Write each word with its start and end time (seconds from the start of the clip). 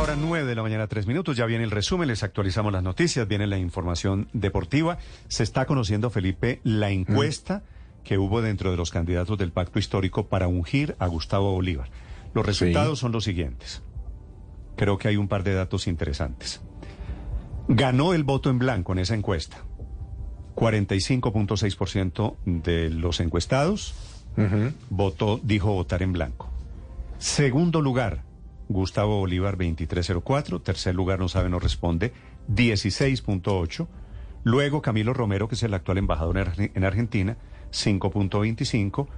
Ahora 0.00 0.16
9 0.16 0.48
de 0.48 0.54
la 0.54 0.62
mañana, 0.62 0.86
tres 0.86 1.06
minutos. 1.06 1.36
Ya 1.36 1.44
viene 1.44 1.62
el 1.62 1.70
resumen, 1.70 2.08
les 2.08 2.22
actualizamos 2.22 2.72
las 2.72 2.82
noticias, 2.82 3.28
viene 3.28 3.46
la 3.46 3.58
información 3.58 4.30
deportiva. 4.32 4.96
Se 5.28 5.42
está 5.42 5.66
conociendo, 5.66 6.08
Felipe, 6.08 6.62
la 6.64 6.88
encuesta 6.88 7.64
que 8.02 8.16
hubo 8.16 8.40
dentro 8.40 8.70
de 8.70 8.78
los 8.78 8.90
candidatos 8.90 9.36
del 9.36 9.52
pacto 9.52 9.78
histórico 9.78 10.26
para 10.26 10.48
ungir 10.48 10.96
a 11.00 11.06
Gustavo 11.06 11.52
Bolívar. 11.52 11.90
Los 12.32 12.46
resultados 12.46 12.98
son 12.98 13.12
los 13.12 13.24
siguientes. 13.24 13.82
Creo 14.74 14.96
que 14.96 15.08
hay 15.08 15.18
un 15.18 15.28
par 15.28 15.42
de 15.42 15.52
datos 15.52 15.86
interesantes. 15.86 16.62
Ganó 17.68 18.14
el 18.14 18.24
voto 18.24 18.48
en 18.48 18.58
blanco 18.58 18.92
en 18.92 19.00
esa 19.00 19.14
encuesta. 19.14 19.58
45.6% 20.54 22.36
de 22.46 22.88
los 22.88 23.20
encuestados 23.20 23.94
votó, 24.88 25.38
dijo 25.42 25.74
votar 25.74 26.02
en 26.02 26.14
blanco. 26.14 26.48
Segundo 27.18 27.82
lugar, 27.82 28.29
Gustavo 28.70 29.18
Bolívar 29.18 29.56
2304. 29.56 30.60
Tercer 30.60 30.94
lugar, 30.94 31.18
no 31.18 31.28
sabe, 31.28 31.50
no 31.50 31.58
responde, 31.58 32.12
16.8. 32.48 33.88
Luego 34.44 34.80
Camilo 34.80 35.12
Romero, 35.12 35.48
que 35.48 35.56
es 35.56 35.62
el 35.64 35.74
actual 35.74 35.98
embajador 35.98 36.38
en 36.56 36.84
Argentina, 36.84 37.36
5.25. 37.72 39.08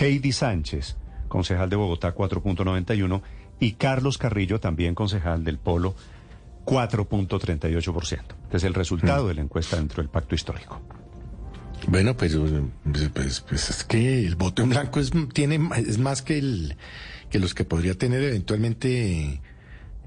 Heidi 0.00 0.32
Sánchez, 0.32 0.96
concejal 1.28 1.70
de 1.70 1.76
Bogotá, 1.76 2.14
4.91. 2.14 3.22
Y 3.60 3.72
Carlos 3.72 4.18
Carrillo, 4.18 4.60
también 4.60 4.94
concejal 4.94 5.44
del 5.44 5.58
Polo, 5.58 5.94
4.38%. 6.66 8.20
Este 8.42 8.56
es 8.56 8.64
el 8.64 8.74
resultado 8.74 9.24
mm. 9.24 9.28
de 9.28 9.34
la 9.34 9.40
encuesta 9.40 9.76
dentro 9.76 10.02
del 10.02 10.10
pacto 10.10 10.34
histórico. 10.34 10.82
Bueno, 11.86 12.16
pues, 12.16 12.36
pues, 12.84 13.10
pues, 13.14 13.40
pues, 13.40 13.70
es 13.70 13.84
que 13.84 14.26
el 14.26 14.36
voto 14.36 14.62
en 14.62 14.70
blanco 14.70 15.00
es, 15.00 15.12
tiene, 15.32 15.60
es 15.76 15.98
más 15.98 16.22
que, 16.22 16.38
el, 16.38 16.76
que 17.30 17.38
los 17.38 17.54
que 17.54 17.64
podría 17.64 17.94
tener 17.94 18.22
eventualmente 18.22 19.40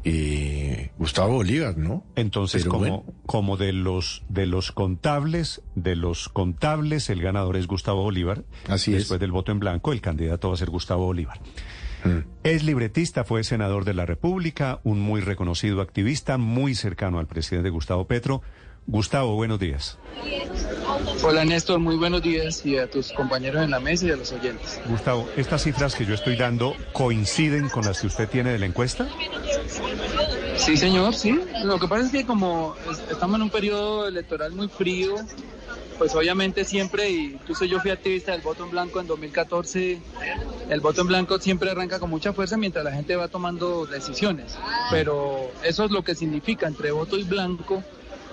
eh, 0.03 0.91
Gustavo 0.97 1.35
Bolívar, 1.35 1.77
¿no? 1.77 2.05
Entonces, 2.15 2.65
como, 2.65 3.05
como 3.25 3.57
de 3.57 3.73
los 3.73 4.23
de 4.29 4.45
los 4.45 4.71
contables, 4.71 5.61
de 5.75 5.95
los 5.95 6.29
contables, 6.29 7.09
el 7.09 7.21
ganador 7.21 7.57
es 7.57 7.67
Gustavo 7.67 8.03
Bolívar. 8.03 8.43
Así 8.67 8.91
Después 8.91 9.19
del 9.19 9.31
voto 9.31 9.51
en 9.51 9.59
blanco, 9.59 9.91
el 9.91 10.01
candidato 10.01 10.49
va 10.49 10.53
a 10.55 10.57
ser 10.57 10.69
Gustavo 10.69 11.05
Bolívar. 11.05 11.39
Mm. 12.03 12.19
Es 12.43 12.63
libretista, 12.63 13.23
fue 13.23 13.43
senador 13.43 13.83
de 13.83 13.93
la 13.93 14.05
República, 14.05 14.79
un 14.83 14.99
muy 14.99 15.21
reconocido 15.21 15.81
activista, 15.81 16.37
muy 16.37 16.75
cercano 16.75 17.19
al 17.19 17.27
presidente 17.27 17.69
Gustavo 17.69 18.07
Petro. 18.07 18.41
Gustavo, 18.91 19.35
buenos 19.35 19.59
días. 19.59 19.99
Hola 21.23 21.45
Néstor, 21.45 21.77
muy 21.77 21.95
buenos 21.95 22.23
días 22.23 22.65
y 22.65 22.75
a 22.75 22.89
tus 22.89 23.11
compañeros 23.11 23.63
en 23.63 23.69
la 23.69 23.79
mesa 23.79 24.07
y 24.07 24.11
a 24.11 24.15
los 24.15 24.31
oyentes. 24.31 24.81
Gustavo, 24.87 25.29
¿estas 25.37 25.63
cifras 25.63 25.93
que 25.93 26.07
yo 26.07 26.15
estoy 26.15 26.35
dando 26.35 26.75
coinciden 26.91 27.69
con 27.69 27.85
las 27.85 28.01
que 28.01 28.07
usted 28.07 28.27
tiene 28.27 28.51
de 28.51 28.57
la 28.57 28.65
encuesta? 28.65 29.07
Sí, 30.55 30.75
señor, 30.75 31.13
sí. 31.13 31.39
Lo 31.63 31.79
que 31.79 31.87
pasa 31.87 32.07
es 32.07 32.11
que 32.11 32.25
como 32.25 32.75
estamos 33.11 33.35
en 33.35 33.43
un 33.43 33.49
periodo 33.51 34.07
electoral 34.07 34.53
muy 34.53 34.67
frío, 34.67 35.13
pues 35.99 36.15
obviamente 36.15 36.65
siempre, 36.65 37.11
y 37.11 37.25
incluso 37.33 37.65
yo 37.65 37.79
fui 37.81 37.91
activista 37.91 38.31
del 38.31 38.41
voto 38.41 38.63
en 38.63 38.71
blanco 38.71 38.99
en 38.99 39.05
2014, 39.05 40.01
el 40.69 40.79
voto 40.79 41.01
en 41.01 41.07
blanco 41.07 41.37
siempre 41.37 41.69
arranca 41.69 41.99
con 41.99 42.09
mucha 42.09 42.33
fuerza 42.33 42.57
mientras 42.57 42.83
la 42.83 42.91
gente 42.91 43.15
va 43.15 43.27
tomando 43.27 43.85
decisiones. 43.85 44.57
Pero 44.89 45.51
eso 45.63 45.85
es 45.85 45.91
lo 45.91 46.03
que 46.03 46.15
significa 46.15 46.67
entre 46.67 46.89
voto 46.89 47.19
y 47.19 47.23
blanco 47.23 47.83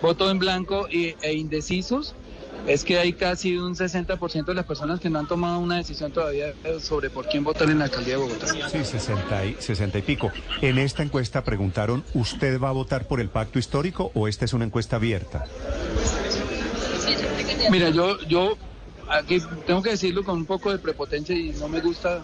voto 0.00 0.30
en 0.30 0.38
blanco 0.38 0.88
e 0.90 1.32
indecisos, 1.32 2.14
es 2.66 2.84
que 2.84 2.98
hay 2.98 3.12
casi 3.12 3.56
un 3.56 3.74
60% 3.74 4.44
de 4.44 4.54
las 4.54 4.64
personas 4.64 4.98
que 4.98 5.08
no 5.08 5.18
han 5.18 5.28
tomado 5.28 5.58
una 5.58 5.76
decisión 5.76 6.10
todavía 6.12 6.52
sobre 6.80 7.10
por 7.10 7.26
quién 7.28 7.44
votar 7.44 7.70
en 7.70 7.78
la 7.78 7.84
alcaldía 7.84 8.14
de 8.14 8.22
Bogotá. 8.22 8.46
Sí, 8.68 8.84
60 8.84 9.44
y, 9.44 9.56
60 9.58 9.98
y 9.98 10.02
pico. 10.02 10.32
En 10.60 10.78
esta 10.78 11.02
encuesta 11.02 11.44
preguntaron, 11.44 12.04
¿usted 12.14 12.60
va 12.60 12.70
a 12.70 12.72
votar 12.72 13.06
por 13.06 13.20
el 13.20 13.28
pacto 13.28 13.58
histórico 13.58 14.10
o 14.14 14.26
esta 14.26 14.44
es 14.44 14.52
una 14.52 14.64
encuesta 14.64 14.96
abierta? 14.96 15.44
Mira, 17.70 17.90
yo, 17.90 18.20
yo 18.22 18.56
aquí 19.08 19.40
tengo 19.66 19.82
que 19.82 19.90
decirlo 19.90 20.24
con 20.24 20.38
un 20.38 20.46
poco 20.46 20.72
de 20.72 20.78
prepotencia 20.78 21.36
y 21.36 21.50
no 21.50 21.68
me 21.68 21.80
gusta. 21.80 22.22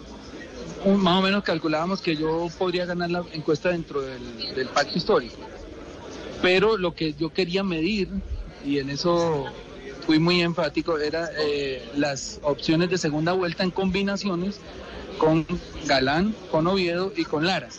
más 0.97 1.19
o 1.19 1.21
menos 1.21 1.43
calculábamos 1.43 2.01
que 2.01 2.17
yo 2.17 2.49
podría 2.57 2.85
ganar 2.85 3.11
la 3.11 3.23
encuesta 3.31 3.69
dentro 3.69 4.01
del 4.01 4.67
pacto 4.73 4.97
histórico 4.97 5.37
pero 6.43 6.77
lo 6.77 6.93
que 6.93 7.13
yo 7.13 7.31
quería 7.31 7.63
medir, 7.63 8.09
y 8.65 8.79
en 8.79 8.89
eso 8.89 9.45
fui 10.05 10.19
muy 10.19 10.41
enfático, 10.41 10.99
era 10.99 11.29
eh, 11.39 11.81
las 11.95 12.41
opciones 12.43 12.89
de 12.89 12.97
segunda 12.97 13.31
vuelta 13.31 13.63
en 13.63 13.71
combinaciones 13.71 14.59
con 15.17 15.47
Galán, 15.85 16.35
con 16.51 16.67
Oviedo 16.67 17.13
y 17.15 17.23
con 17.23 17.45
Lara. 17.45 17.69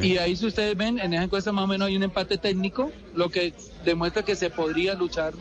Y 0.00 0.18
ahí 0.18 0.36
si 0.36 0.46
ustedes 0.46 0.76
ven, 0.76 1.00
en 1.00 1.14
esa 1.14 1.24
encuesta 1.24 1.50
más 1.50 1.64
o 1.64 1.66
menos 1.66 1.88
hay 1.88 1.96
un 1.96 2.04
empate 2.04 2.38
técnico, 2.38 2.92
lo 3.16 3.28
que 3.28 3.54
demuestra 3.84 4.24
que 4.24 4.36
se 4.36 4.50
podría 4.50 4.94
luchar 4.94 5.32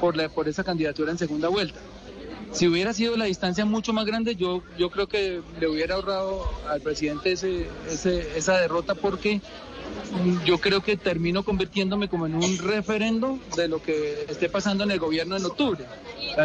por, 0.00 0.16
la, 0.16 0.30
por 0.30 0.48
esa 0.48 0.64
candidatura 0.64 1.12
en 1.12 1.18
segunda 1.18 1.48
vuelta. 1.48 1.80
Si 2.52 2.66
hubiera 2.66 2.94
sido 2.94 3.14
la 3.18 3.26
distancia 3.26 3.66
mucho 3.66 3.92
más 3.92 4.06
grande, 4.06 4.36
yo, 4.36 4.62
yo 4.78 4.88
creo 4.88 5.06
que 5.06 5.42
le 5.60 5.68
hubiera 5.68 5.96
ahorrado 5.96 6.48
al 6.66 6.80
presidente 6.80 7.32
ese, 7.32 7.66
esa 7.90 8.58
derrota 8.58 8.94
porque 8.94 9.42
yo 10.44 10.58
creo 10.58 10.80
que 10.80 10.96
termino 10.96 11.42
convirtiéndome 11.42 12.08
como 12.08 12.26
en 12.26 12.36
un 12.36 12.58
referendo 12.58 13.38
de 13.56 13.68
lo 13.68 13.82
que 13.82 14.26
esté 14.28 14.48
pasando 14.48 14.84
en 14.84 14.90
el 14.90 14.98
gobierno 14.98 15.36
en 15.36 15.44
octubre. 15.44 15.84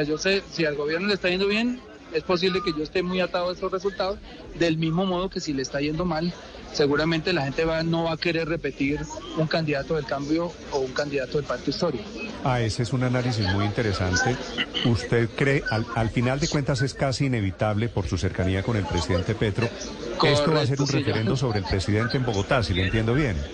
yo 0.08 0.18
sé, 0.18 0.44
si 0.52 0.66
al 0.66 0.76
gobierno 0.76 1.08
le 1.08 1.14
está 1.14 1.30
yendo 1.30 1.48
bien, 1.48 1.80
es 2.14 2.24
posible 2.24 2.62
que 2.64 2.74
yo 2.74 2.84
esté 2.84 3.04
muy 3.04 3.22
atado 3.22 3.50
a 3.50 3.54
esos 3.54 3.72
resultados, 3.72 4.18
del 4.56 4.78
mismo 4.78 5.06
modo 5.06 5.30
que 5.30 5.40
si 5.40 5.54
le 5.54 5.62
está 5.62 5.80
yendo 5.80 6.06
mal, 6.06 6.34
seguramente 6.74 7.34
la 7.34 7.44
gente 7.44 7.66
va, 7.66 7.84
no 7.84 8.06
va 8.06 8.14
a 8.14 8.18
querer 8.18 8.48
repetir 8.48 9.00
un 9.38 9.48
candidato 9.48 9.96
del 9.96 10.06
cambio 10.06 10.52
o 10.72 10.80
un 10.80 10.92
candidato 10.92 11.38
del 11.38 11.46
pacto 11.46 11.70
histórico. 11.70 12.06
Ah, 12.44 12.62
ese 12.62 12.84
es 12.84 12.94
un 12.94 13.04
análisis 13.04 13.48
muy 13.48 13.66
interesante. 13.66 14.40
¿Usted 14.86 15.30
cree, 15.36 15.64
al, 15.70 15.86
al 15.94 16.10
final 16.10 16.40
de 16.40 16.48
cuentas 16.48 16.82
es 16.82 16.94
casi 16.94 17.26
inevitable 17.26 17.90
por 17.90 18.08
su 18.08 18.18
cercanía 18.18 18.64
con 18.64 18.78
el 18.78 18.88
presidente 18.88 19.36
Petro, 19.36 19.76
esto 20.22 20.54
va 20.54 20.62
a 20.62 20.66
ser 20.66 20.82
un 20.82 20.88
referendo 20.88 21.36
sobre 21.36 21.60
el 21.60 21.66
presidente 21.68 22.18
en 22.18 22.26
Bogotá, 22.26 22.64
si 22.64 22.74
le 22.74 22.84
entiendo 22.84 23.14
bien? 23.14 23.50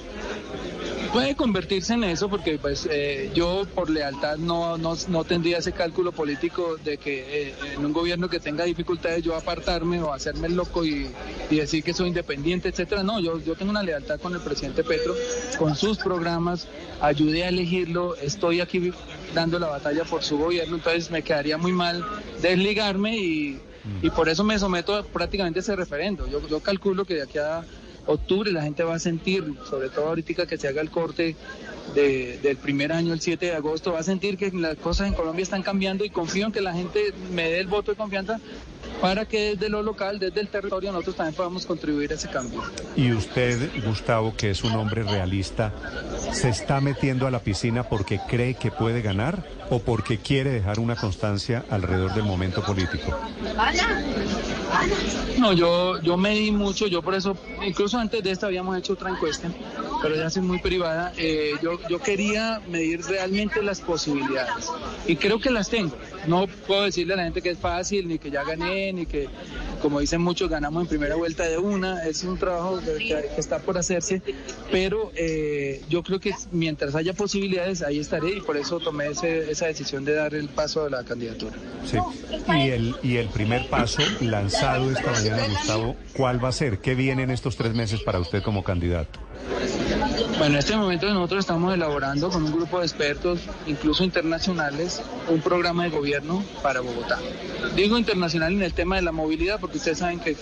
Puede 1.16 1.34
convertirse 1.38 1.94
en 1.94 2.04
eso 2.04 2.28
porque 2.28 2.58
pues 2.58 2.86
eh, 2.92 3.32
yo 3.34 3.66
por 3.74 3.90
lealtad 3.90 4.36
no, 4.36 4.78
no, 4.78 5.24
tendría 5.24 5.60
ese 5.60 5.72
cálculo 5.72 6.12
político 6.12 6.76
de 6.84 6.98
que 6.98 7.48
eh, 7.48 7.54
en 7.74 7.86
un 7.86 7.94
gobierno 7.94 8.28
que 8.28 8.42
tenga 8.42 8.66
dificultades 8.66 9.24
yo 9.24 9.34
apartarme 9.34 10.02
o 10.02 10.12
hacerme 10.12 10.50
loco 10.50 10.84
y, 10.84 11.08
decir 11.50 11.86
que 11.86 11.94
soy 11.94 12.10
independiente, 12.10 12.68
etcétera. 12.68 13.02
No, 13.02 13.22
yo, 13.22 13.40
yo 13.40 13.56
tengo 13.56 13.72
una 13.72 13.82
lealtad 13.82 14.20
con 14.20 14.34
el 14.34 14.42
presidente 14.42 14.84
Petro, 14.84 15.16
con 15.58 15.78
sus 15.78 16.00
programas, 16.00 16.68
ayudé 17.00 17.46
a 17.46 17.48
elegirlo, 17.48 18.18
estoy 18.18 18.60
aquí 18.60 18.92
dando 19.34 19.58
la 19.58 19.68
batalla 19.68 20.04
por 20.04 20.22
su 20.22 20.38
gobierno, 20.38 20.76
entonces 20.76 21.12
me 21.12 21.22
quedaría 21.22 21.58
muy 21.58 21.72
mal 21.72 22.04
desligarme 22.42 23.16
y, 23.16 23.62
y 24.02 24.10
por 24.10 24.28
eso 24.28 24.44
me 24.44 24.60
someto 24.60 25.06
prácticamente 25.06 25.60
a 25.60 25.62
ese 25.62 25.78
referendo. 25.78 26.28
Yo 26.28 26.60
calculo 26.60 27.06
que 27.06 27.14
de 27.14 27.22
aquí 27.22 27.38
a 27.38 27.64
octubre 28.08 28.52
la 28.52 28.64
gente 28.64 28.84
va 28.84 28.96
a 28.96 29.00
sentir, 29.00 29.44
sobre 29.70 29.90
todo 29.90 30.08
ahorita 30.08 30.46
que 30.46 30.58
se 30.58 30.68
haga 30.68 30.82
el 30.82 30.90
corte 30.90 31.36
del 31.94 32.58
primer 32.58 32.92
año, 32.92 33.14
el 33.14 33.22
7 33.22 33.46
de 33.46 33.54
agosto, 33.54 33.94
va 33.94 34.00
a 34.00 34.04
sentir 34.04 34.38
que 34.38 34.52
las 34.52 34.76
cosas 34.78 35.08
en 35.08 35.14
Colombia 35.14 35.44
están 35.44 35.64
cambiando 35.64 36.04
y 36.04 36.10
confío 36.10 36.48
en 36.48 36.52
que 36.52 36.62
la 36.62 36.74
gente 36.74 37.14
me 37.32 37.50
dé 37.50 37.60
el 37.60 37.68
voto 37.68 37.92
de 37.92 37.98
confianza 37.98 38.40
para 39.02 39.26
que 39.26 39.52
desde 39.52 39.70
lo 39.70 39.82
local, 39.82 40.20
desde 40.20 40.42
el 40.42 40.48
territorio, 40.48 40.92
nosotros 40.92 41.16
también 41.16 41.36
podamos 41.36 41.66
contribuir 41.66 42.12
a 42.12 42.16
ese 42.16 42.30
cambio. 42.30 42.62
Y 42.96 43.12
usted, 43.12 43.70
Gustavo, 43.86 44.36
que 44.36 44.52
es 44.52 44.64
un 44.64 44.74
hombre 44.74 45.04
realista, 45.04 45.74
¿se 46.32 46.50
está 46.50 46.82
metiendo 46.82 47.28
a 47.28 47.32
la 47.32 47.40
piscina 47.40 47.84
porque 47.84 48.20
cree 48.28 48.56
que 48.56 48.72
puede 48.72 49.02
ganar 49.02 49.44
o 49.70 49.80
porque 49.80 50.18
quiere 50.18 50.52
dejar 50.52 50.80
una 50.80 50.96
constancia 50.96 51.66
alrededor 51.70 52.14
del 52.14 52.24
momento 52.24 52.64
político? 52.64 53.18
No, 55.40 55.54
yo, 55.54 56.02
yo 56.02 56.18
medí 56.18 56.52
mucho, 56.52 56.88
yo 56.88 57.02
por 57.02 57.16
eso, 57.16 57.38
incluso 57.66 57.98
antes 57.98 58.24
de 58.24 58.32
esta 58.32 58.48
habíamos 58.48 58.78
hecho 58.78 58.94
otra 58.94 59.10
encuesta, 59.10 59.50
pero 60.06 60.18
ya 60.18 60.28
es 60.28 60.38
muy 60.38 60.60
privada. 60.60 61.14
Eh, 61.18 61.54
yo, 61.64 61.80
yo 61.90 61.98
quería 61.98 62.62
medir 62.68 63.02
realmente 63.06 63.64
las 63.64 63.82
posibilidades 63.82 64.70
y 65.08 65.16
creo 65.16 65.40
que 65.40 65.50
las 65.50 65.68
tengo. 65.68 65.98
No 66.28 66.46
puedo 66.68 66.84
decirle 66.84 67.16
a 67.16 67.18
la 67.18 67.24
gente 67.24 67.42
que 67.42 67.50
es 67.50 67.58
fácil, 67.58 68.08
ni 68.08 68.20
que 68.20 68.30
ya 68.30 68.44
gané, 68.44 68.94
ni 68.94 69.08
que, 69.08 69.28
como 69.86 70.00
dicen 70.00 70.20
muchos, 70.20 70.50
ganamos 70.50 70.82
en 70.82 70.90
primera 70.90 71.14
vuelta 71.14 71.44
de 71.44 71.60
una. 71.60 72.04
Es 72.08 72.24
un 72.24 72.40
trabajo 72.40 72.80
que, 72.80 73.30
está 73.38 73.60
por 73.60 73.78
hacerse, 73.78 74.20
pero 74.72 75.12
eh, 75.14 75.84
yo 75.88 76.02
creo 76.02 76.20
que 76.20 76.34
mientras 76.52 76.96
haya 76.96 77.14
posibilidades, 77.14 77.84
ahí 77.84 78.00
estaré 78.00 78.32
y 78.38 78.42
por 78.42 78.58
eso 78.58 78.80
tomé 78.80 79.10
esa 79.10 79.68
decisión 79.68 80.04
de 80.04 80.16
dar 80.16 80.34
el 80.34 80.50
paso 80.50 80.86
a 80.86 80.90
la 80.90 81.04
candidatura. 81.04 81.56
Sí, 81.86 82.00
y 82.48 82.70
el, 82.72 82.96
y 83.04 83.18
el 83.18 83.28
primer 83.28 83.70
paso 83.70 84.02
lanzado 84.22 84.90
esta 84.90 85.12
mañana, 85.12 85.48
Gustavo, 85.50 85.96
¿cuál 86.18 86.44
va 86.44 86.50
a 86.50 86.52
ser? 86.52 86.80
¿Qué 86.80 86.96
viene 86.96 87.22
en 87.22 87.30
estos 87.30 87.56
tres 87.56 87.76
meses 87.76 88.02
para 88.02 88.20
usted 88.20 88.42
como 88.42 88.64
candidato? 88.64 89.20
Bueno, 90.38 90.56
en 90.56 90.56
este 90.56 90.76
momento 90.76 91.08
nosotros 91.14 91.40
estamos 91.40 91.74
elaborando 91.74 92.30
con 92.30 92.44
un 92.44 92.52
grupo 92.52 92.80
de 92.80 92.86
expertos, 92.86 93.40
incluso 93.68 94.04
internacionales, 94.04 95.02
un 95.30 95.40
programa 95.40 95.86
de 95.86 95.92
gobierno 95.92 96.44
para 96.62 96.82
Bogotá. 96.82 97.20
Digo 97.76 97.98
internacional 97.98 98.54
en 98.54 98.62
el 98.62 98.74
tema 98.74 98.98
de 98.98 99.02
la 99.02 99.14
movilidad 99.14 99.60
porque 99.62 99.75
ustedes 99.78 100.00
saben 100.00 100.20
que 100.20 100.36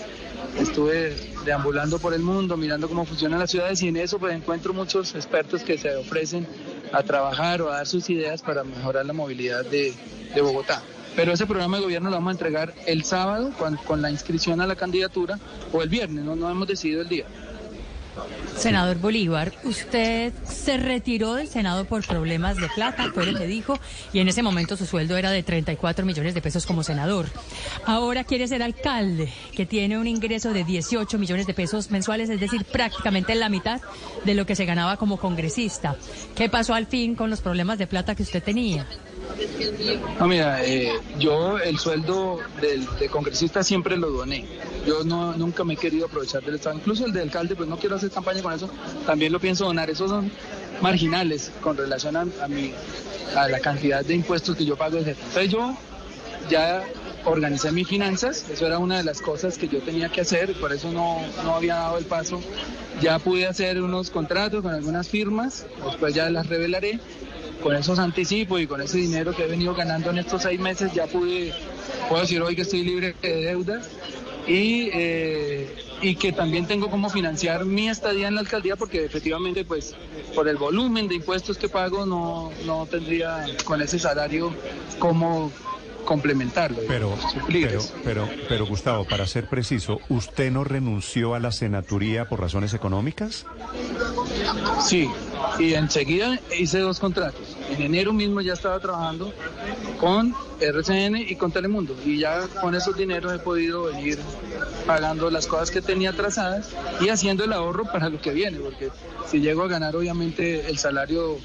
estuve 0.58 1.16
deambulando 1.46 2.00
por 2.00 2.14
el 2.14 2.22
mundo, 2.22 2.58
mirando 2.58 2.88
cómo 2.88 3.06
funcionan 3.06 3.40
las 3.40 3.52
ciudades 3.52 3.82
y 3.82 3.88
en 3.88 3.98
eso 3.98 4.20
pues 4.20 4.34
encuentro 4.34 4.74
muchos 4.74 5.16
expertos 5.16 5.64
que 5.64 5.78
se 5.78 5.96
ofrecen 5.96 6.48
a 6.92 7.04
trabajar 7.04 7.62
o 7.62 7.70
a 7.72 7.78
dar 7.78 7.88
sus 7.88 8.10
ideas 8.10 8.42
para 8.42 8.64
mejorar 8.64 9.06
la 9.06 9.14
movilidad 9.14 9.66
de, 9.66 9.94
Bogotá. 10.42 10.82
Pero 11.16 11.32
ese 11.32 11.46
programa 11.46 11.78
de 11.78 11.84
gobierno 11.84 12.10
lo 12.10 12.16
vamos 12.16 12.30
a 12.30 12.32
entregar 12.32 12.74
el 12.88 13.04
sábado 13.04 13.52
con, 13.60 13.76
con 13.78 14.02
la 14.02 14.10
inscripción 14.10 14.62
a 14.62 14.68
la 14.68 14.76
candidatura 14.76 15.40
o 15.72 15.84
el 15.84 15.90
viernes, 15.90 16.26
no, 16.26 16.36
no 16.36 16.50
hemos 16.50 16.68
decidido 16.68 17.02
el 17.02 17.10
día. 17.10 17.26
Senador 18.58 18.98
Bolívar, 18.98 19.52
usted 19.64 20.32
se 20.44 20.78
retiró 20.78 21.34
del 21.34 21.48
Senado 21.48 21.86
por 21.86 22.06
problemas 22.06 22.58
de 22.58 22.70
plata, 22.70 23.12
fue 23.14 23.26
lo 23.26 23.38
que 23.38 23.48
dijo, 23.48 23.80
y 24.14 24.20
en 24.20 24.28
ese 24.28 24.44
momento 24.44 24.78
su 24.78 24.86
sueldo 24.86 25.18
era 25.18 25.32
de 25.32 25.44
34 25.44 26.06
millones 26.06 26.34
de 26.34 26.42
pesos 26.42 26.66
como 26.66 26.84
senador. 26.84 27.26
Ahora 27.86 28.24
quiere 28.24 28.48
ser 28.48 28.64
alcalde, 28.64 29.32
que 29.56 29.66
tiene 29.66 29.98
un 29.98 30.08
ingreso 30.08 30.54
de 30.54 30.64
18 30.64 31.18
millones 31.18 31.48
de 31.48 31.54
pesos 31.54 31.92
mensuales, 31.92 32.30
es 32.30 32.40
decir, 32.40 32.64
prácticamente 32.66 33.36
la 33.36 33.50
mitad 33.50 33.82
de 34.24 34.36
lo 34.36 34.46
que 34.46 34.56
se 34.56 34.66
ganaba 34.66 34.98
como 34.98 35.18
congresista. 35.18 35.96
¿Qué 36.36 36.50
pasó 36.50 36.74
al 36.74 36.88
fin 36.88 37.16
con 37.16 37.30
los 37.30 37.42
problemas 37.42 37.78
de 37.78 37.88
plata 37.88 38.16
que 38.16 38.24
usted 38.24 38.44
tenía? 38.44 38.88
No, 40.20 40.28
mira, 40.28 40.64
eh, 40.64 40.92
yo 41.18 41.58
el 41.60 41.80
sueldo 41.80 42.40
del, 42.62 42.86
de 43.00 43.10
congresista 43.10 43.64
siempre 43.64 43.98
lo 43.98 44.10
doné. 44.10 44.46
Yo 44.86 45.04
no, 45.04 45.34
nunca 45.34 45.64
me 45.64 45.76
he 45.76 45.78
querido 45.78 46.08
aprovechar 46.08 46.44
del 46.44 46.56
Estado. 46.56 46.76
Incluso 46.76 47.06
el 47.06 47.14
de 47.14 47.22
alcalde, 47.22 47.56
pues 47.56 47.70
no 47.70 47.78
quiero 47.78 47.96
hacer 47.96 48.12
campaña 48.12 48.42
con 48.42 48.54
eso. 48.54 48.70
También 49.06 49.32
lo 49.32 49.40
pienso 49.40 49.66
donar. 49.66 49.90
Esos 49.90 50.10
son 50.10 50.30
marginales 50.82 51.52
con 51.62 51.78
relación 51.78 52.18
a, 52.18 52.48
mi, 52.48 52.74
a 53.36 53.48
la 53.48 53.60
cantidad 53.60 54.04
de 54.04 54.16
impuestos 54.16 54.56
que 54.58 54.66
yo 54.66 54.76
pago. 54.76 54.98
Entonces 54.98 55.50
yo 55.50 55.76
ya 56.50 56.84
organicé 57.24 57.72
mis 57.72 57.88
finanzas. 57.88 58.46
Eso 58.50 58.68
era 58.68 58.78
una 58.78 58.98
de 58.98 59.04
las 59.04 59.22
cosas 59.22 59.58
que 59.58 59.70
yo 59.70 59.80
tenía 59.80 60.10
que 60.10 60.22
hacer. 60.22 60.54
Por 60.60 60.74
eso 60.74 60.92
no, 60.92 61.20
no 61.46 61.56
había 61.56 61.76
dado 61.76 61.98
el 61.98 62.06
paso. 62.06 62.42
Ya 63.02 63.20
pude 63.20 63.48
hacer 63.48 63.82
unos 63.82 64.10
contratos 64.10 64.62
con 64.62 64.74
algunas 64.74 65.08
firmas. 65.08 65.66
Después 65.86 66.14
ya 66.14 66.30
las 66.30 66.48
revelaré 66.48 67.00
con 67.62 67.74
esos 67.78 67.98
anticipos 68.00 68.60
y 68.60 68.68
con 68.68 68.82
ese 68.82 68.98
dinero 68.98 69.34
que 69.34 69.46
he 69.46 69.48
venido 69.48 69.74
ganando 69.74 70.10
en 70.10 70.18
estos 70.18 70.42
seis 70.42 70.60
meses, 70.60 70.92
ya 70.92 71.08
pude, 71.08 71.54
puedo 72.10 72.22
decir 72.22 72.42
hoy 72.42 72.58
que 72.58 72.64
estoy 72.64 72.84
libre 72.84 73.16
de 73.22 73.36
deudas 73.46 73.88
y, 74.48 74.90
eh, 74.94 75.76
y 76.02 76.16
que 76.16 76.32
también 76.32 76.68
tengo 76.68 76.90
como 76.90 77.10
financiar 77.10 77.66
mi 77.66 77.90
estadía 77.90 78.28
en 78.28 78.36
la 78.36 78.42
alcaldía 78.42 78.76
porque 78.76 79.06
efectivamente 79.06 79.64
pues 79.64 79.96
por 80.36 80.48
el 80.48 80.58
volumen 80.58 81.08
de 81.08 81.16
impuestos 81.16 81.58
que 81.58 81.70
pago 81.70 82.06
no, 82.06 82.52
no 82.66 82.86
tendría 82.86 83.46
con 83.66 83.82
ese 83.82 84.00
salario 84.00 84.54
como 85.00 85.52
complementarlo. 86.04 86.80
Pero, 86.88 87.18
pero, 87.48 87.82
pero, 88.04 88.30
pero, 88.50 88.66
Gustavo, 88.66 89.06
para 89.06 89.26
ser 89.26 89.48
preciso, 89.48 90.00
¿usted 90.10 90.52
no 90.52 90.64
renunció 90.64 91.34
a 91.34 91.40
la 91.40 91.52
senaturía 91.52 92.28
por 92.28 92.42
razones 92.42 92.74
económicas? 92.74 93.46
Sí, 94.86 95.10
y 95.60 95.74
enseguida 95.74 96.40
hice 96.58 96.80
dos 96.80 97.00
contratos. 97.00 97.53
En 97.74 97.82
enero 97.82 98.14
mismo 98.14 98.40
ya 98.42 98.54
estaba 98.54 98.80
trabajando 98.80 99.34
con 100.00 100.36
RCN 100.60 101.18
y 101.18 101.36
con 101.36 101.52
Telemundo 101.52 101.96
y 102.06 102.20
ya 102.20 102.48
con 102.62 102.76
esos 102.76 102.96
dineros 102.96 103.34
he 103.34 103.40
podido 103.40 103.86
venir 103.86 104.20
pagando 104.86 105.32
las 105.32 105.48
cosas 105.48 105.72
que 105.72 105.82
tenía 105.82 106.12
atrasadas 106.12 106.70
y 107.02 107.10
haciendo 107.10 107.44
el 107.46 107.54
ahorro 107.54 107.86
para 107.86 108.10
lo 108.10 108.22
que 108.22 108.32
viene, 108.32 108.60
porque 108.60 108.90
si 109.28 109.40
llego 109.40 109.64
a 109.64 109.68
ganar 109.68 109.96
obviamente 109.96 110.70
el 110.70 110.78
salario 110.78 111.38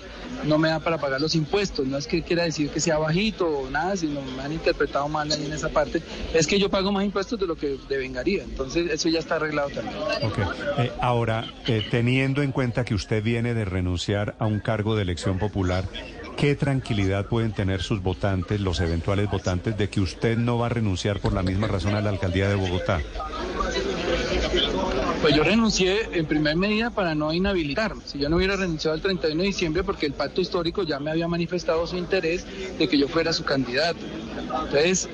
no 0.44 0.58
me 0.58 0.69
da 0.69 0.80
para 0.80 0.98
pagar 0.98 1.20
los 1.20 1.34
impuestos, 1.34 1.86
no 1.86 1.96
es 1.96 2.06
que 2.06 2.22
quiera 2.22 2.44
decir 2.44 2.70
que 2.70 2.80
sea 2.80 2.98
bajito 2.98 3.46
o 3.46 3.70
nada, 3.70 3.96
sino 3.96 4.20
me 4.20 4.42
han 4.42 4.52
interpretado 4.52 5.08
mal 5.08 5.30
ahí 5.32 5.46
en 5.46 5.52
esa 5.52 5.69
parte, 5.69 6.02
es 6.34 6.46
que 6.46 6.58
yo 6.58 6.69
pago 6.69 6.92
más 6.92 7.04
impuestos 7.04 7.38
de 7.38 7.46
lo 7.46 7.56
que 7.56 7.78
devengaría, 7.88 8.44
entonces 8.44 8.90
eso 8.90 9.08
ya 9.08 9.20
está 9.20 9.36
arreglado 9.36 9.70
también. 9.70 9.96
Okay. 10.22 10.44
Eh, 10.78 10.92
ahora, 11.00 11.46
eh, 11.66 11.86
teniendo 11.90 12.42
en 12.42 12.52
cuenta 12.52 12.84
que 12.84 12.94
usted 12.94 13.22
viene 13.22 13.54
de 13.54 13.64
renunciar 13.64 14.36
a 14.38 14.46
un 14.46 14.60
cargo 14.60 14.96
de 14.96 15.02
elección 15.02 15.38
popular, 15.38 15.84
¿qué 16.38 16.55
tranquilidad 16.55 17.26
pueden 17.26 17.52
tener 17.52 17.82
sus 17.82 18.00
votantes, 18.00 18.61
los 18.61 18.79
eventuales 18.79 19.29
votantes, 19.29 19.76
de 19.76 19.90
que 19.90 20.00
usted 20.00 20.38
no 20.38 20.56
va 20.56 20.67
a 20.67 20.69
renunciar 20.69 21.19
por 21.19 21.32
la 21.32 21.43
misma 21.43 21.67
razón 21.67 21.96
a 21.96 22.00
la 22.00 22.11
alcaldía 22.11 22.49
de 22.49 22.55
Bogotá? 22.55 23.00
Pues 25.20 25.35
yo 25.35 25.43
renuncié 25.43 26.08
en 26.12 26.26
primer 26.26 26.55
medida 26.55 26.90
para 26.90 27.17
no 27.17 27.32
inhabilitarme. 27.32 28.02
Si 28.06 28.20
yo 28.20 28.29
no 28.29 28.37
hubiera 28.37 28.55
renunciado 28.55 28.94
el 28.94 29.02
31 29.02 29.43
de 29.43 29.46
diciembre 29.49 29.82
porque 29.82 30.06
el 30.06 30.12
pacto 30.12 30.40
histórico 30.40 30.85
ya 30.85 31.00
me 31.00 31.11
había 31.11 31.26
manifestado 31.26 31.85
su 31.88 31.96
interés 31.96 32.46
de 32.79 32.88
que 32.88 32.96
yo 32.96 33.08
fuera 33.08 33.32
su 33.32 33.44
candidato. 33.44 33.99
Entonces, 34.64 35.08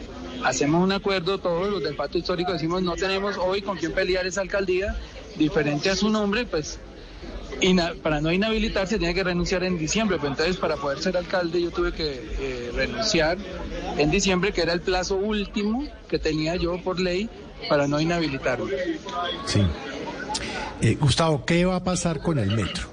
hacemos 0.44 0.84
un 0.84 0.92
acuerdo 0.92 1.38
todos 1.38 1.70
los 1.70 1.82
del 1.82 1.96
pacto 1.96 2.18
histórico, 2.18 2.52
decimos 2.52 2.82
no 2.82 2.96
tenemos 2.96 3.38
hoy 3.38 3.62
con 3.62 3.78
quién 3.78 3.92
pelear 3.92 4.26
esa 4.26 4.42
alcaldía, 4.42 4.94
diferente 5.38 5.88
a 5.88 5.96
su 5.96 6.10
nombre, 6.10 6.44
pues 6.44 6.78
para 8.02 8.20
no 8.20 8.32
inhabilitarse 8.32 8.98
tiene 8.98 9.14
que 9.14 9.24
renunciar 9.24 9.64
en 9.64 9.78
diciembre. 9.78 10.18
Pues 10.18 10.30
entonces, 10.30 10.56
para 10.56 10.76
poder 10.76 11.00
ser 11.00 11.16
alcalde, 11.16 11.62
yo 11.62 11.70
tuve 11.70 11.92
que 11.92 12.22
eh, 12.38 12.70
renunciar 12.74 13.38
en 13.96 14.10
diciembre, 14.10 14.52
que 14.52 14.62
era 14.62 14.72
el 14.72 14.80
plazo 14.80 15.16
último 15.16 15.86
que 16.08 16.18
tenía 16.18 16.56
yo 16.56 16.78
por 16.82 17.00
ley 17.00 17.28
para 17.68 17.86
no 17.86 18.00
inhabilitarme. 18.00 18.70
Sí. 19.46 19.62
Eh, 20.80 20.96
Gustavo, 21.00 21.44
¿qué 21.44 21.64
va 21.64 21.76
a 21.76 21.84
pasar 21.84 22.20
con 22.20 22.38
el 22.38 22.54
metro? 22.54 22.88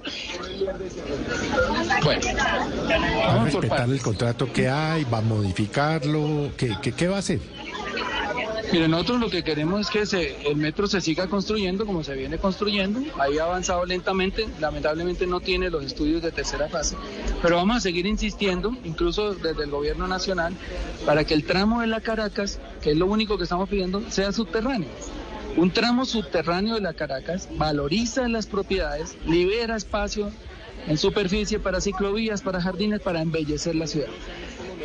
Bueno, 2.04 2.22
¿Va 2.88 3.42
a 3.42 3.46
respetar 3.46 3.90
el 3.90 4.02
contrato 4.02 4.52
que 4.52 4.70
hay? 4.70 5.04
¿Va 5.06 5.18
a 5.18 5.22
modificarlo? 5.22 6.52
¿Qué, 6.56 6.76
qué, 6.82 6.92
qué 6.94 7.08
va 7.08 7.18
a 7.18 7.20
hacer? 7.20 7.40
Mire, 8.72 8.88
nosotros 8.88 9.20
lo 9.20 9.30
que 9.30 9.44
queremos 9.44 9.82
es 9.82 9.90
que 9.90 10.38
el 10.46 10.56
metro 10.56 10.88
se 10.88 11.02
siga 11.02 11.28
construyendo 11.28 11.86
como 11.86 12.06
se 12.06 12.16
viene 12.16 12.38
construyendo. 12.38 13.02
Ahí 13.20 13.38
ha 13.38 13.44
avanzado 13.44 13.86
lentamente, 13.86 14.48
lamentablemente 14.62 15.28
no 15.28 15.42
tiene 15.42 15.70
los 15.70 15.84
estudios 15.84 16.22
de 16.22 16.32
tercera 16.32 16.70
fase, 16.70 16.96
pero 17.42 17.58
vamos 17.58 17.76
a 17.76 17.80
seguir 17.82 18.06
insistiendo, 18.06 18.74
incluso 18.86 19.34
desde 19.34 19.66
el 19.66 19.70
gobierno 19.70 20.08
nacional, 20.08 20.54
para 21.06 21.26
que 21.26 21.34
el 21.34 21.44
tramo 21.44 21.82
de 21.82 21.88
la 21.88 22.00
Caracas, 22.00 22.62
que 22.82 22.92
es 22.92 22.98
lo 22.98 23.08
único 23.08 23.38
que 23.38 23.44
estamos 23.44 23.68
pidiendo, 23.68 24.10
sea 24.10 24.32
subterráneo. 24.32 24.88
Un 25.58 25.72
tramo 25.72 26.06
subterráneo 26.06 26.76
de 26.76 26.82
la 26.82 26.94
Caracas 26.94 27.50
valoriza 27.58 28.30
las 28.30 28.48
propiedades, 28.48 29.18
libera 29.26 29.76
espacio 29.76 30.32
en 30.88 30.98
superficie 30.98 31.60
para 31.60 31.82
ciclovías, 31.82 32.42
para 32.42 32.62
jardines, 32.62 33.02
para 33.02 33.22
embellecer 33.22 33.76
la 33.76 33.86
ciudad 33.86 34.08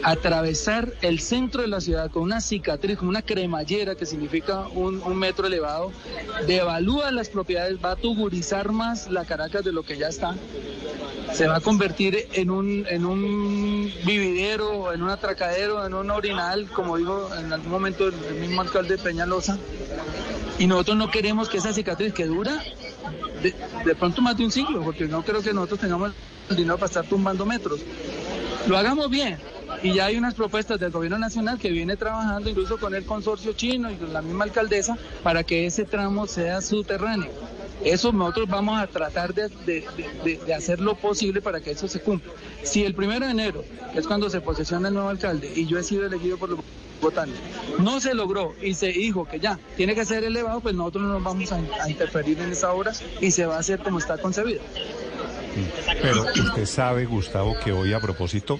atravesar 0.03 0.93
el 1.03 1.21
centro 1.21 1.63
de 1.63 1.69
la 1.69 1.81
ciudad 1.81 2.11
con 2.11 2.23
una 2.23 2.41
cicatriz, 2.41 2.99
con 2.99 3.09
una 3.09 3.23
cremallera 3.23 3.95
que 3.95 4.07
significa 4.07 4.67
un, 4.69 5.03
un, 5.03 5.17
metro 5.17 5.47
elevado, 5.47 5.93
devalúa 6.47 7.11
las 7.11 7.29
propiedades, 7.29 7.79
va 7.85 7.93
a 7.93 7.97
tuburizar 7.97 8.73
más 8.73 9.11
la 9.11 9.25
Caracas 9.25 9.65
de 9.65 9.73
lo 9.73 9.83
que 9.83 9.97
ya 9.97 10.09
está, 10.09 10.35
se 11.33 11.47
va 11.47 11.57
a 11.57 11.61
convertir 11.61 12.29
en 12.33 12.51
un, 12.51 12.87
en 12.89 13.05
un 13.05 13.93
vividero, 14.05 14.93
en 14.93 15.03
un 15.03 15.11
atracadero, 15.11 15.85
en 15.85 15.95
un 15.95 16.11
orinal, 16.11 16.69
como 16.71 16.97
dijo 16.97 17.29
en 17.39 17.53
algún 17.53 17.71
momento 17.71 18.09
el 18.09 18.35
mismo 18.41 18.61
alcalde 18.61 18.99
Peñalosa, 18.99 19.59
y 20.59 20.67
nosotros 20.67 20.97
no 20.97 21.11
queremos 21.11 21.49
que 21.49 21.59
esa 21.59 21.73
cicatriz 21.73 22.13
que 22.15 22.27
dura 22.27 22.63
de, 23.43 23.55
de 23.85 23.95
pronto 23.95 24.23
más 24.23 24.37
de 24.37 24.45
un 24.45 24.51
siglo, 24.51 24.83
porque 24.83 25.07
no 25.07 25.23
creo 25.23 25.43
que 25.43 25.53
nosotros 25.53 25.81
tengamos 25.81 26.13
el 26.49 26.57
dinero 26.57 26.77
para 26.77 26.87
estar 26.87 27.07
tumbando 27.07 27.45
metros. 27.45 27.81
Lo 28.67 28.77
hagamos 28.77 29.11
bien, 29.11 29.39
y 29.83 29.95
ya 29.95 30.07
hay 30.07 30.17
unas 30.17 30.35
propuestas 30.35 30.79
del 30.81 30.91
gobierno 30.91 31.19
nacional 31.19 31.59
que 31.59 31.71
viene 31.71 31.97
trabajando 31.97 32.51
incluso 32.51 32.79
con 32.79 32.95
el 32.95 33.05
consorcio 33.05 33.53
chino 33.53 33.91
y 33.91 33.97
con 33.97 34.13
la 34.13 34.23
misma 34.23 34.45
alcaldesa 34.45 34.97
para 35.23 35.45
que 35.45 35.67
ese 35.67 35.85
tramo 35.85 36.27
sea 36.27 36.61
subterráneo. 36.61 37.31
Eso 37.85 38.11
nosotros 38.11 38.49
vamos 38.49 38.81
a 38.81 38.87
tratar 38.87 39.35
de, 39.35 39.49
de, 39.67 40.41
de, 40.45 40.55
hacer 40.55 40.81
lo 40.81 40.95
posible 40.97 41.43
para 41.43 41.61
que 41.61 41.73
eso 41.73 41.87
se 41.87 42.01
cumpla. 42.01 42.33
Si 42.63 42.85
el 42.85 42.95
primero 42.95 43.27
de 43.27 43.33
enero, 43.33 43.65
que 43.93 43.99
es 43.99 44.07
cuando 44.07 44.31
se 44.31 44.41
posesiona 44.41 44.89
el 44.89 44.95
nuevo 44.95 45.11
alcalde, 45.11 45.53
y 45.55 45.67
yo 45.67 45.79
he 45.79 45.83
sido 45.83 46.07
elegido 46.07 46.39
por 46.39 46.49
los 46.49 46.61
votantes, 47.01 47.39
no 47.79 48.01
se 48.01 48.15
logró 48.15 48.55
y 48.63 48.75
se 48.75 48.89
dijo 48.89 49.27
que 49.27 49.39
ya 49.39 49.59
tiene 49.77 49.95
que 49.95 50.05
ser 50.05 50.25
elevado, 50.25 50.61
pues 50.61 50.75
nosotros 50.75 51.05
no 51.05 51.13
nos 51.15 51.23
vamos 51.23 51.53
a, 51.53 51.89
interferir 51.89 52.41
en 52.41 52.51
esa 52.51 52.73
obra 52.73 52.93
y 53.21 53.31
se 53.31 53.47
va 53.47 53.57
a 53.57 53.59
hacer 53.59 53.79
como 53.81 53.99
está 53.99 54.17
concebida. 54.19 54.63
Pero 56.03 56.23
usted 56.23 56.67
sabe, 56.67 57.05
Gustavo, 57.05 57.55
que 57.63 57.73
hoy 57.73 57.93
a 57.93 58.01
propósito 58.01 58.59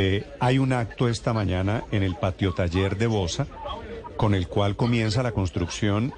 eh, 0.00 0.24
hay 0.38 0.60
un 0.60 0.72
acto 0.72 1.08
esta 1.08 1.32
mañana 1.32 1.82
en 1.90 2.04
el 2.04 2.14
patio 2.14 2.54
taller 2.54 2.96
de 2.96 3.08
Bosa 3.08 3.48
con 4.16 4.32
el 4.32 4.46
cual 4.46 4.76
comienza 4.76 5.24
la 5.24 5.32
construcción 5.32 6.14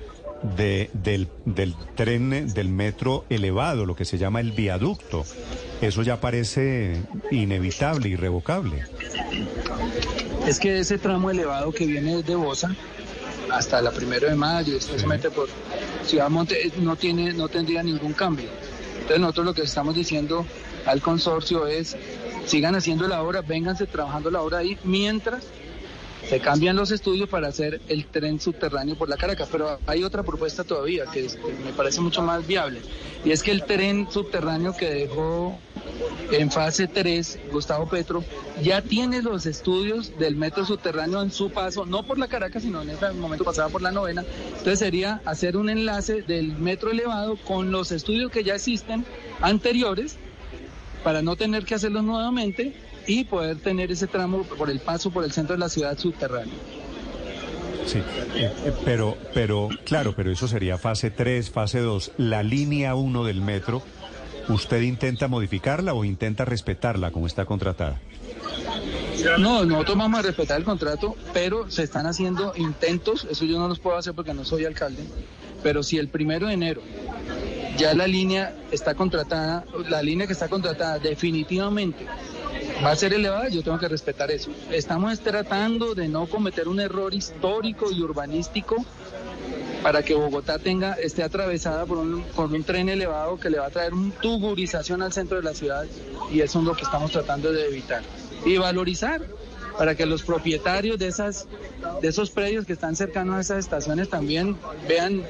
de, 0.55 0.91
del, 0.93 1.29
del, 1.47 1.75
tren, 1.97 2.53
del 2.53 2.69
metro 2.69 3.25
elevado, 3.31 3.87
lo 3.87 3.97
que 3.97 4.05
se 4.05 4.19
llama 4.19 4.41
el 4.41 4.53
viaducto. 4.53 5.25
Eso 5.81 6.03
ya 6.03 6.21
parece 6.21 7.01
inevitable, 7.31 8.11
irrevocable. 8.11 8.85
Es 10.47 10.61
que 10.61 10.79
ese 10.79 10.99
tramo 10.99 11.31
elevado 11.31 11.73
que 11.73 11.87
viene 11.87 12.17
desde 12.17 12.35
Bosa 12.35 12.77
hasta 13.51 13.81
la 13.81 13.93
primero 13.93 14.29
de 14.29 14.35
mayo, 14.37 14.75
después 14.75 15.01
se 15.01 15.07
mete 15.07 15.31
por 15.31 15.49
Ciudad 16.05 16.29
Monte, 16.29 16.71
no, 16.81 16.97
tiene, 16.97 17.33
no 17.33 17.49
tendría 17.49 17.83
ningún 17.83 18.13
cambio. 18.13 18.51
Entonces 18.93 19.21
nosotros 19.21 19.47
lo 19.47 19.55
que 19.55 19.63
estamos 19.63 19.95
diciendo 19.95 20.45
al 20.85 21.01
consorcio 21.01 21.67
es 21.67 21.97
sigan 22.51 22.75
haciendo 22.75 23.07
la 23.07 23.23
obra, 23.23 23.43
vénganse 23.43 23.87
trabajando 23.87 24.31
la 24.31 24.43
obra 24.43 24.59
ahí, 24.59 24.77
mientras 24.83 25.45
se 26.29 26.41
cambian 26.41 26.77
los 26.77 26.91
estudios 26.91 27.29
para 27.29 27.49
hacer 27.49 27.81
el 27.89 28.07
tren 28.07 28.41
subterráneo 28.41 28.97
por 28.97 29.09
la 29.09 29.17
Caracas. 29.17 29.49
Pero 29.51 29.79
hay 29.87 30.03
otra 30.03 30.25
propuesta 30.25 30.65
todavía 30.65 31.07
que, 31.07 31.29
me 31.65 31.73
parece 31.73 32.01
mucho 32.01 32.23
más 32.23 32.47
viable. 32.47 32.83
Y 33.25 33.31
es 33.31 33.43
que 33.43 33.53
el 33.53 33.65
tren 33.65 34.09
subterráneo 34.11 34.77
que 34.77 34.91
dejó 34.91 35.59
en 36.33 36.51
fase 36.51 36.89
3 36.89 37.39
Gustavo 37.53 37.89
Petro 37.89 38.25
ya 38.63 38.83
tiene 38.83 39.23
los 39.23 39.47
estudios 39.47 40.19
del 40.19 40.37
metro 40.37 40.65
subterráneo 40.65 41.23
en 41.23 41.31
su 41.31 41.51
paso, 41.51 41.87
no 41.87 42.05
por 42.05 42.19
la 42.19 42.29
Caracas, 42.29 42.63
sino 42.63 42.83
en 42.83 42.91
ese 42.91 43.13
momento 43.13 43.45
pasaba 43.45 43.69
por 43.69 43.83
la 43.83 43.93
novena. 43.93 44.25
Entonces 44.49 44.81
sería 44.81 45.21
hacer 45.25 45.57
un 45.57 45.71
enlace 45.71 46.23
del 46.23 46.57
metro 46.57 46.91
elevado 46.91 47.37
con 47.37 47.71
los 47.71 47.93
estudios 47.93 48.31
que 48.31 48.43
ya 48.43 48.57
existen 48.57 49.05
anteriores 49.41 50.19
para 51.03 51.23
no 51.23 51.37
tener 51.37 51.65
que 51.65 51.75
hacerlos 51.75 52.05
nuevamente 52.05 52.75
y 53.07 53.25
poder 53.25 53.59
tener 53.59 53.91
ese 53.91 54.07
tramo 54.07 54.43
por 54.43 54.71
el 54.71 54.81
paso 54.81 55.11
por 55.11 55.25
el 55.25 55.33
centro 55.33 55.55
de 55.55 55.61
la 55.61 55.69
ciudad 55.69 55.99
subterráneo. 55.99 56.55
Sí, 57.87 57.99
eh, 57.99 58.53
eh, 58.65 58.73
pero, 58.85 59.17
pero, 59.35 59.69
claro, 59.85 60.15
pero 60.15 60.31
eso 60.31 60.47
sería 60.47 60.79
fase 60.79 61.11
3, 61.11 61.51
fase 61.51 61.81
2. 61.81 62.13
La 62.19 62.43
línea 62.43 62.95
1 62.95 63.25
del 63.25 63.41
metro, 63.41 63.83
¿usted 64.49 64.83
intenta 64.83 65.29
modificarla 65.29 65.95
o 65.95 66.05
intenta 66.05 66.45
respetarla 66.45 67.11
como 67.11 67.27
está 67.27 67.47
contratada? 67.47 68.01
No, 69.39 69.65
nosotros 69.65 69.99
vamos 69.99 70.21
a 70.21 70.23
respetar 70.23 70.59
el 70.59 70.65
contrato, 70.65 71.15
pero 71.33 71.71
se 71.71 71.83
están 71.83 72.07
haciendo 72.07 72.53
intentos, 72.57 73.27
eso 73.31 73.45
yo 73.45 73.59
no 73.59 73.69
los 73.69 73.79
puedo 73.79 73.97
hacer 73.97 74.15
porque 74.15 74.33
no 74.33 74.45
soy 74.45 74.65
alcalde, 74.65 75.03
pero 75.63 75.83
si 75.83 75.99
el 75.99 76.09
primero 76.09 76.47
de 76.47 76.55
enero 76.55 76.81
ya 77.81 77.95
la 77.95 78.07
línea 78.07 78.55
está 78.71 78.95
contratada, 78.95 79.65
la 79.89 80.03
línea 80.03 80.27
que 80.27 80.35
está 80.35 80.49
contratada 80.49 80.99
definitivamente 80.99 82.07
va 82.85 82.91
a 82.91 82.97
ser 82.97 83.15
elevada, 83.15 83.49
yo 83.49 83.63
tengo 83.63 83.79
que 83.79 83.89
respetar 83.89 84.31
eso. 84.31 84.51
Estamos 84.71 85.19
tratando 85.21 85.95
de 85.95 86.07
no 86.07 86.27
cometer 86.27 86.69
un 86.69 86.79
error 86.79 87.15
histórico 87.15 87.91
y 87.91 88.03
urbanístico 88.03 88.85
para 89.83 90.03
que 90.03 90.13
Bogotá 90.13 90.59
tenga, 90.59 90.93
esté 90.93 91.23
atravesada 91.23 91.87
por 91.87 91.97
un, 91.97 92.23
un 92.37 92.65
tren 92.65 92.91
elevado 92.91 93.41
que 93.41 93.49
le 93.49 93.59
va 93.59 93.67
a 93.67 93.71
traer 93.71 93.95
una 93.95 94.13
tuburización 94.21 95.01
al 95.01 95.15
centro 95.15 95.39
de 95.39 95.43
la 95.43 95.55
ciudad 95.55 95.87
y 96.31 96.43
eso 96.43 96.59
es 96.59 96.65
lo 96.67 96.77
que 96.77 96.83
estamos 96.83 97.11
tratando 97.11 97.51
de 97.51 97.67
evitar. 97.67 98.03
Y 98.45 98.59
valorizar 98.59 99.23
para 99.79 99.95
que 99.95 100.05
los 100.05 100.23
propietarios 100.23 100.99
de 100.99 101.09
esos 102.03 102.31
predios 102.31 102.67
que 102.67 102.75
están 102.75 102.95
cercanos 102.95 103.37
a 103.37 103.41
esas 103.41 103.59
estaciones 103.61 104.11
también 104.11 104.59
vean 104.87 105.23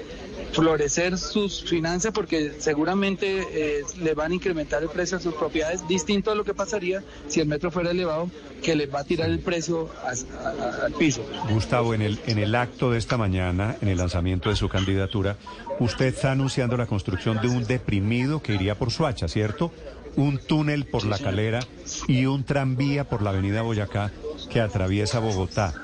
florecer 0.52 1.18
sus 1.18 1.62
finanzas 1.64 2.12
porque 2.12 2.54
seguramente 2.58 3.46
eh, 3.52 3.82
le 4.00 4.14
van 4.14 4.32
a 4.32 4.34
incrementar 4.34 4.82
el 4.82 4.88
precio 4.88 5.18
a 5.18 5.20
sus 5.20 5.34
propiedades, 5.34 5.86
distinto 5.88 6.30
a 6.30 6.34
lo 6.34 6.44
que 6.44 6.54
pasaría 6.54 7.02
si 7.28 7.40
el 7.40 7.48
metro 7.48 7.70
fuera 7.70 7.90
elevado, 7.90 8.30
que 8.62 8.74
les 8.74 8.92
va 8.92 9.00
a 9.00 9.04
tirar 9.04 9.30
el 9.30 9.40
precio 9.40 9.88
al 10.04 10.92
piso. 10.92 11.24
Gustavo, 11.50 11.94
en 11.94 12.02
el, 12.02 12.18
en 12.26 12.38
el 12.38 12.54
acto 12.54 12.90
de 12.90 12.98
esta 12.98 13.16
mañana, 13.16 13.76
en 13.80 13.88
el 13.88 13.98
lanzamiento 13.98 14.50
de 14.50 14.56
su 14.56 14.68
candidatura, 14.68 15.36
usted 15.78 16.06
está 16.06 16.32
anunciando 16.32 16.76
la 16.76 16.86
construcción 16.86 17.40
de 17.40 17.48
un 17.48 17.64
deprimido 17.64 18.42
que 18.42 18.54
iría 18.54 18.74
por 18.76 18.90
Suacha, 18.90 19.28
¿cierto? 19.28 19.72
Un 20.16 20.38
túnel 20.38 20.86
por 20.86 21.04
la 21.04 21.18
calera 21.18 21.60
y 22.08 22.26
un 22.26 22.44
tranvía 22.44 23.08
por 23.08 23.22
la 23.22 23.30
avenida 23.30 23.62
Boyacá 23.62 24.10
que 24.50 24.60
atraviesa 24.60 25.20
Bogotá. 25.20 25.74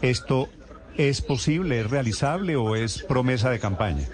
Esto 0.00 0.48
¿Es 0.96 1.20
posible, 1.20 1.80
es 1.80 1.90
realizable 1.90 2.56
o 2.56 2.76
es 2.76 3.02
promesa 3.02 3.50
de 3.50 3.58
campaña? 3.58 4.08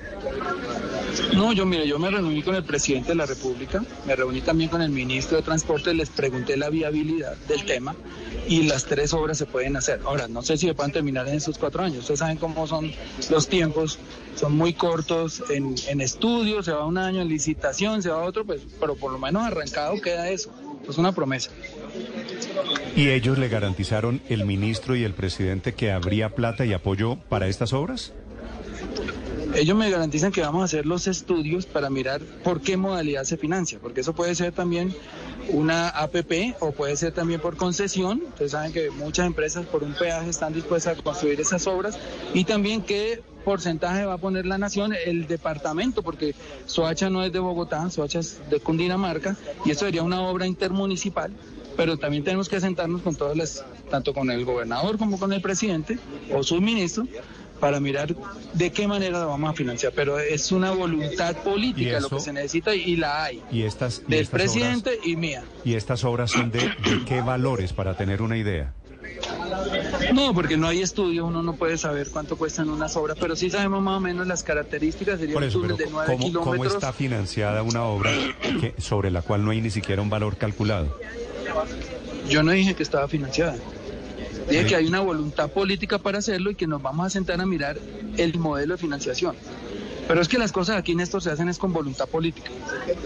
No, 1.34 1.52
yo 1.52 1.66
mire, 1.66 1.87
yo 1.87 1.99
me 1.99 2.10
reuní 2.10 2.42
con 2.42 2.54
el 2.54 2.64
presidente 2.64 3.10
de 3.10 3.14
la 3.16 3.26
República, 3.26 3.84
me 4.06 4.16
reuní 4.16 4.40
también 4.40 4.70
con 4.70 4.80
el 4.80 4.90
ministro 4.90 5.37
de 5.37 5.42
Transporte, 5.42 5.92
les 5.92 6.08
pregunté 6.08 6.56
la 6.56 6.70
viabilidad 6.70 7.37
del 7.49 7.64
tema 7.64 7.94
y 8.49 8.62
las 8.62 8.87
tres 8.87 9.12
obras 9.12 9.38
se 9.38 9.46
pueden 9.46 9.76
hacer. 9.76 10.00
Ahora, 10.04 10.28
no 10.28 10.42
sé 10.42 10.56
si 10.56 10.66
se 10.66 10.75
pueden 10.75 10.92
terminar 10.92 11.28
en 11.28 11.34
estos 11.34 11.58
cuatro 11.58 11.82
años. 11.82 12.00
Ustedes 12.00 12.20
saben 12.20 12.38
cómo 12.38 12.66
son 12.66 12.92
los 13.28 13.49
tiempos, 13.49 13.99
son 14.37 14.56
muy 14.56 14.72
cortos 14.72 15.42
en, 15.50 15.75
en 15.88 16.00
estudio, 16.00 16.62
se 16.62 16.72
va 16.72 16.87
un 16.87 16.99
año 16.99 17.20
en 17.20 17.28
licitación, 17.28 18.02
se 18.02 18.08
va 18.08 18.22
otro, 18.22 18.44
pues, 18.44 18.62
pero 18.78 18.94
por 18.94 19.12
lo 19.12 19.18
menos 19.18 19.42
arrancado 19.42 20.00
queda 20.00 20.30
eso. 20.30 20.50
Es 20.88 20.99
una 20.99 21.12
promesa. 21.12 21.50
¿Y 22.97 23.09
ellos 23.11 23.38
le 23.38 23.49
garantizaron 23.49 24.21
el 24.28 24.45
ministro 24.45 24.97
y 24.97 25.04
el 25.04 25.14
presidente 25.14 25.75
que 25.75 25.92
habría 25.92 26.35
plata 26.35 26.64
y 26.64 26.73
apoyo 26.73 27.16
para 27.28 27.47
estas 27.47 27.73
obras? 27.73 28.12
Ellos 29.54 29.76
me 29.76 29.90
garantizan 29.90 30.30
que 30.30 30.42
vamos 30.42 30.62
a 30.62 30.64
hacer 30.66 30.87
los 30.87 31.09
estudios 31.09 31.66
para 31.66 31.90
mirar 31.90 32.21
por 32.45 32.61
qué 32.61 32.76
modalidad 32.76 33.25
se 33.25 33.37
financia, 33.37 33.78
porque 33.80 34.00
eso 34.00 34.14
puede 34.14 34.35
ser 34.35 34.52
también 34.52 34.95
una 35.49 35.88
APP 35.88 36.57
o 36.61 36.71
puede 36.71 36.97
ser 36.97 37.12
también 37.12 37.40
por 37.40 37.57
concesión. 37.57 38.23
Ustedes 38.28 38.52
saben 38.52 38.73
que 38.73 38.90
muchas 38.90 39.26
empresas 39.26 39.66
por 39.66 39.83
un 39.83 39.92
peaje 39.95 40.30
están 40.30 40.52
dispuestas 40.52 40.99
a 40.99 41.02
construir 41.02 41.40
esas 41.40 41.66
obras 41.66 41.99
y 42.33 42.45
también 42.45 42.83
qué 42.83 43.23
porcentaje 43.45 44.04
va 44.04 44.14
a 44.14 44.19
poner 44.19 44.47
la 44.47 44.59
nación, 44.59 44.95
el 45.07 45.26
departamento, 45.26 46.02
porque 46.02 46.35
Soacha 46.66 47.11
no 47.11 47.25
es 47.25 47.33
de 47.33 47.40
Bogotá, 47.40 47.90
Soacha 47.90 48.21
es 48.21 48.40
de 48.50 48.61
Cundinamarca 48.61 49.37
y 49.64 49.71
eso 49.71 49.87
sería 49.87 50.02
una 50.02 50.21
obra 50.23 50.47
intermunicipal 50.47 51.33
pero 51.80 51.96
también 51.96 52.22
tenemos 52.22 52.46
que 52.46 52.60
sentarnos 52.60 53.00
con 53.00 53.16
todas 53.16 53.34
las, 53.34 53.64
tanto 53.88 54.12
con 54.12 54.30
el 54.30 54.44
gobernador 54.44 54.99
como 54.99 55.18
con 55.18 55.32
el 55.32 55.40
presidente 55.40 55.99
o 56.30 56.42
su 56.42 56.60
ministro, 56.60 57.06
para 57.58 57.80
mirar 57.80 58.14
de 58.52 58.70
qué 58.70 58.87
manera 58.87 59.18
lo 59.20 59.28
vamos 59.28 59.49
a 59.49 59.54
financiar. 59.54 59.90
Pero 59.96 60.18
es 60.18 60.52
una 60.52 60.72
voluntad 60.72 61.34
política 61.38 61.99
lo 62.00 62.10
que 62.10 62.20
se 62.20 62.34
necesita 62.34 62.75
y 62.75 62.96
la 62.96 63.25
hay. 63.25 63.42
¿Y 63.50 63.62
estas, 63.62 64.06
del 64.06 64.26
presidente 64.26 64.99
y 65.02 65.16
mía. 65.16 65.42
¿Y 65.64 65.72
estas 65.72 66.04
obras 66.04 66.32
son 66.32 66.50
de, 66.50 66.70
qué 67.08 67.22
valores 67.22 67.72
para 67.72 67.96
tener 67.96 68.20
una 68.20 68.37
idea? 68.37 68.75
No, 70.12 70.34
porque 70.34 70.58
no 70.58 70.68
hay 70.68 70.82
estudio, 70.82 71.25
uno 71.25 71.42
no 71.42 71.56
puede 71.56 71.78
saber 71.78 72.10
cuánto 72.10 72.37
cuestan 72.37 72.68
unas 72.68 72.94
obras, 72.94 73.16
pero 73.18 73.37
sí 73.37 73.49
sabemos 73.49 73.80
más 73.80 73.96
o 73.96 74.00
menos 74.00 74.26
las 74.26 74.42
características. 74.42 75.18
Sería 75.18 75.38
un 75.38 75.49
túnel 75.49 75.78
de 75.78 75.87
9 75.90 76.06
¿cómo, 76.12 76.26
kilómetros. 76.26 76.56
¿Cómo 76.58 76.64
está 76.66 76.92
financiada 76.92 77.62
una 77.62 77.84
obra 77.84 78.10
que, 78.60 78.75
sobre 78.76 79.10
la 79.10 79.22
cual 79.22 79.46
no 79.46 79.52
hay 79.52 79.62
ni 79.62 79.70
siquiera 79.70 80.02
un 80.02 80.10
valor 80.10 80.37
calculado? 80.37 80.94
Yo 82.28 82.42
no 82.42 82.52
dije 82.52 82.75
que 82.75 82.83
estaba 82.83 83.09
financiada. 83.09 83.57
Dije 84.49 84.66
que 84.66 84.76
hay 84.76 84.87
una 84.87 85.00
voluntad 85.00 85.50
política 85.50 85.99
para 85.99 86.19
hacerlo 86.19 86.50
y 86.50 86.54
que 86.54 86.66
nos 86.66 86.83
vamos 86.83 87.07
a 87.07 87.11
sentar 87.11 87.40
a 87.40 87.47
mirar 87.47 87.78
el 88.16 88.38
modelo 88.38 88.75
de 88.75 88.78
financiación. 88.78 89.37
Pero 90.11 90.23
es 90.23 90.26
que 90.26 90.38
las 90.38 90.50
cosas 90.50 90.76
aquí 90.76 90.90
en 90.90 90.99
esto 90.99 91.21
se 91.21 91.30
hacen 91.30 91.49
es 91.49 91.57
con 91.57 91.73
voluntad 91.73 92.09
política. 92.09 92.50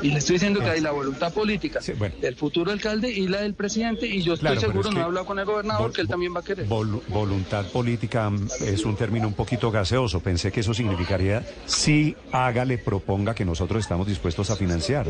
Y 0.01 0.09
le 0.09 0.21
estoy 0.21 0.37
diciendo 0.37 0.61
que 0.61 0.71
hay 0.71 0.81
la 0.81 0.91
voluntad 0.91 1.35
política 1.35 1.81
del 2.19 2.35
futuro 2.35 2.73
alcalde 2.73 3.11
y 3.11 3.29
la 3.29 3.43
del 3.43 3.53
presidente. 3.53 4.07
Y 4.07 4.23
yo 4.23 4.33
estoy 4.33 4.57
seguro, 4.57 4.91
no 4.91 5.01
he 5.01 5.03
hablado 5.03 5.27
con 5.27 5.39
el 5.39 5.45
gobernador, 5.45 5.93
que 5.93 6.01
él 6.01 6.09
también 6.09 6.35
va 6.35 6.41
a 6.41 6.43
querer. 6.43 6.65
voluntad 6.67 7.67
política 7.67 8.31
mm, 8.31 8.49
es 8.65 8.87
un 8.87 8.97
término 8.97 9.29
un 9.29 9.35
poquito 9.35 9.71
gaseoso. 9.71 10.21
Pensé 10.21 10.51
que 10.51 10.61
eso 10.61 10.73
significaría 10.73 11.45
sí, 11.67 12.17
hágale, 12.33 12.79
proponga 12.79 13.35
que 13.35 13.45
nosotros 13.45 13.81
estamos 13.81 14.07
dispuestos 14.07 14.49
a 14.49 14.57
financiar. 14.57 15.07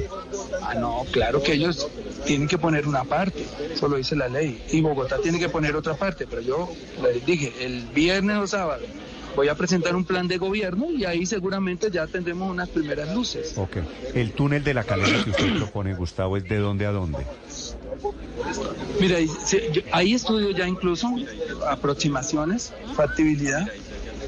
Ah, 0.62 0.74
no, 0.74 1.04
claro 1.12 1.44
que 1.44 1.52
ellos 1.52 1.88
tienen 2.24 2.48
que 2.48 2.58
poner 2.58 2.86
una 2.86 3.04
parte, 3.04 3.44
eso 3.72 3.88
lo 3.88 3.96
dice 3.96 4.16
la 4.16 4.28
ley. 4.28 4.62
Y 4.70 4.80
Bogotá 4.80 5.18
tiene 5.22 5.38
que 5.38 5.48
poner 5.48 5.76
otra 5.76 5.94
parte. 5.94 6.26
Pero 6.26 6.42
yo 6.42 6.72
les 7.02 7.24
dije, 7.24 7.52
el 7.60 7.82
viernes 7.94 8.36
o 8.38 8.46
sábado 8.46 8.82
voy 9.34 9.48
a 9.48 9.54
presentar 9.54 9.96
un 9.96 10.04
plan 10.04 10.28
de 10.28 10.38
gobierno 10.38 10.90
y 10.90 11.04
ahí 11.04 11.26
seguramente 11.26 11.90
ya 11.90 12.06
tendremos 12.06 12.50
unas 12.50 12.68
primeras 12.68 13.14
luces. 13.14 13.54
Ok. 13.56 13.78
El 14.14 14.32
túnel 14.32 14.62
de 14.62 14.74
la 14.74 14.84
calera 14.84 15.22
que 15.24 15.30
usted 15.30 15.56
propone, 15.56 15.94
Gustavo, 15.94 16.36
¿es 16.36 16.44
de 16.44 16.58
dónde 16.58 16.86
a 16.86 16.92
dónde? 16.92 17.26
Mira, 19.00 19.18
hay 19.92 20.12
estudios 20.14 20.56
ya 20.56 20.68
incluso, 20.68 21.12
aproximaciones, 21.68 22.72
factibilidad, 22.94 23.68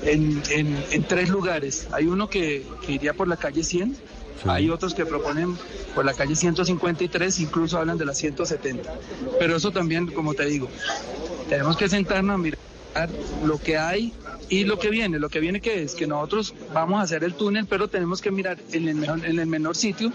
en, 0.03 0.43
en, 0.51 1.03
tres 1.05 1.29
lugares. 1.29 1.89
Hay 1.93 2.07
uno 2.07 2.29
que, 2.29 2.65
iría 2.89 3.15
por 3.15 3.29
la 3.29 3.37
calle 3.37 3.65
100, 3.65 3.97
hay 4.45 4.71
otros 4.71 4.95
que 4.95 5.07
proponen 5.07 5.57
por 5.95 6.05
la 6.05 6.15
calle 6.15 6.37
153, 6.37 7.41
incluso 7.41 7.79
hablan 7.79 7.99
de 7.99 8.05
la 8.05 8.15
170. 8.15 8.93
Pero 9.39 9.57
eso 9.57 9.71
también, 9.71 10.07
como 10.09 10.35
te 10.35 10.45
digo, 10.47 10.69
tenemos 11.49 11.77
que 11.77 11.89
sentarnos 11.89 12.35
a 12.35 12.39
mirar 12.39 12.59
lo 13.45 13.59
que 13.59 13.77
hay 13.77 14.13
y 14.49 14.65
lo 14.65 14.79
que 14.79 14.91
viene. 14.91 15.19
Lo 15.19 15.29
que 15.29 15.41
viene 15.41 15.61
que 15.61 15.83
es 15.83 15.95
que 15.95 16.07
nosotros 16.07 16.55
vamos 16.73 17.01
a 17.01 17.03
hacer 17.03 17.25
el 17.25 17.35
túnel, 17.35 17.67
pero 17.67 17.89
tenemos 17.89 18.21
que 18.21 18.31
mirar 18.31 18.59
en 18.73 18.89
el, 18.89 19.05
en 19.05 19.39
el 19.39 19.47
menor 19.47 19.77
sitio. 19.77 20.13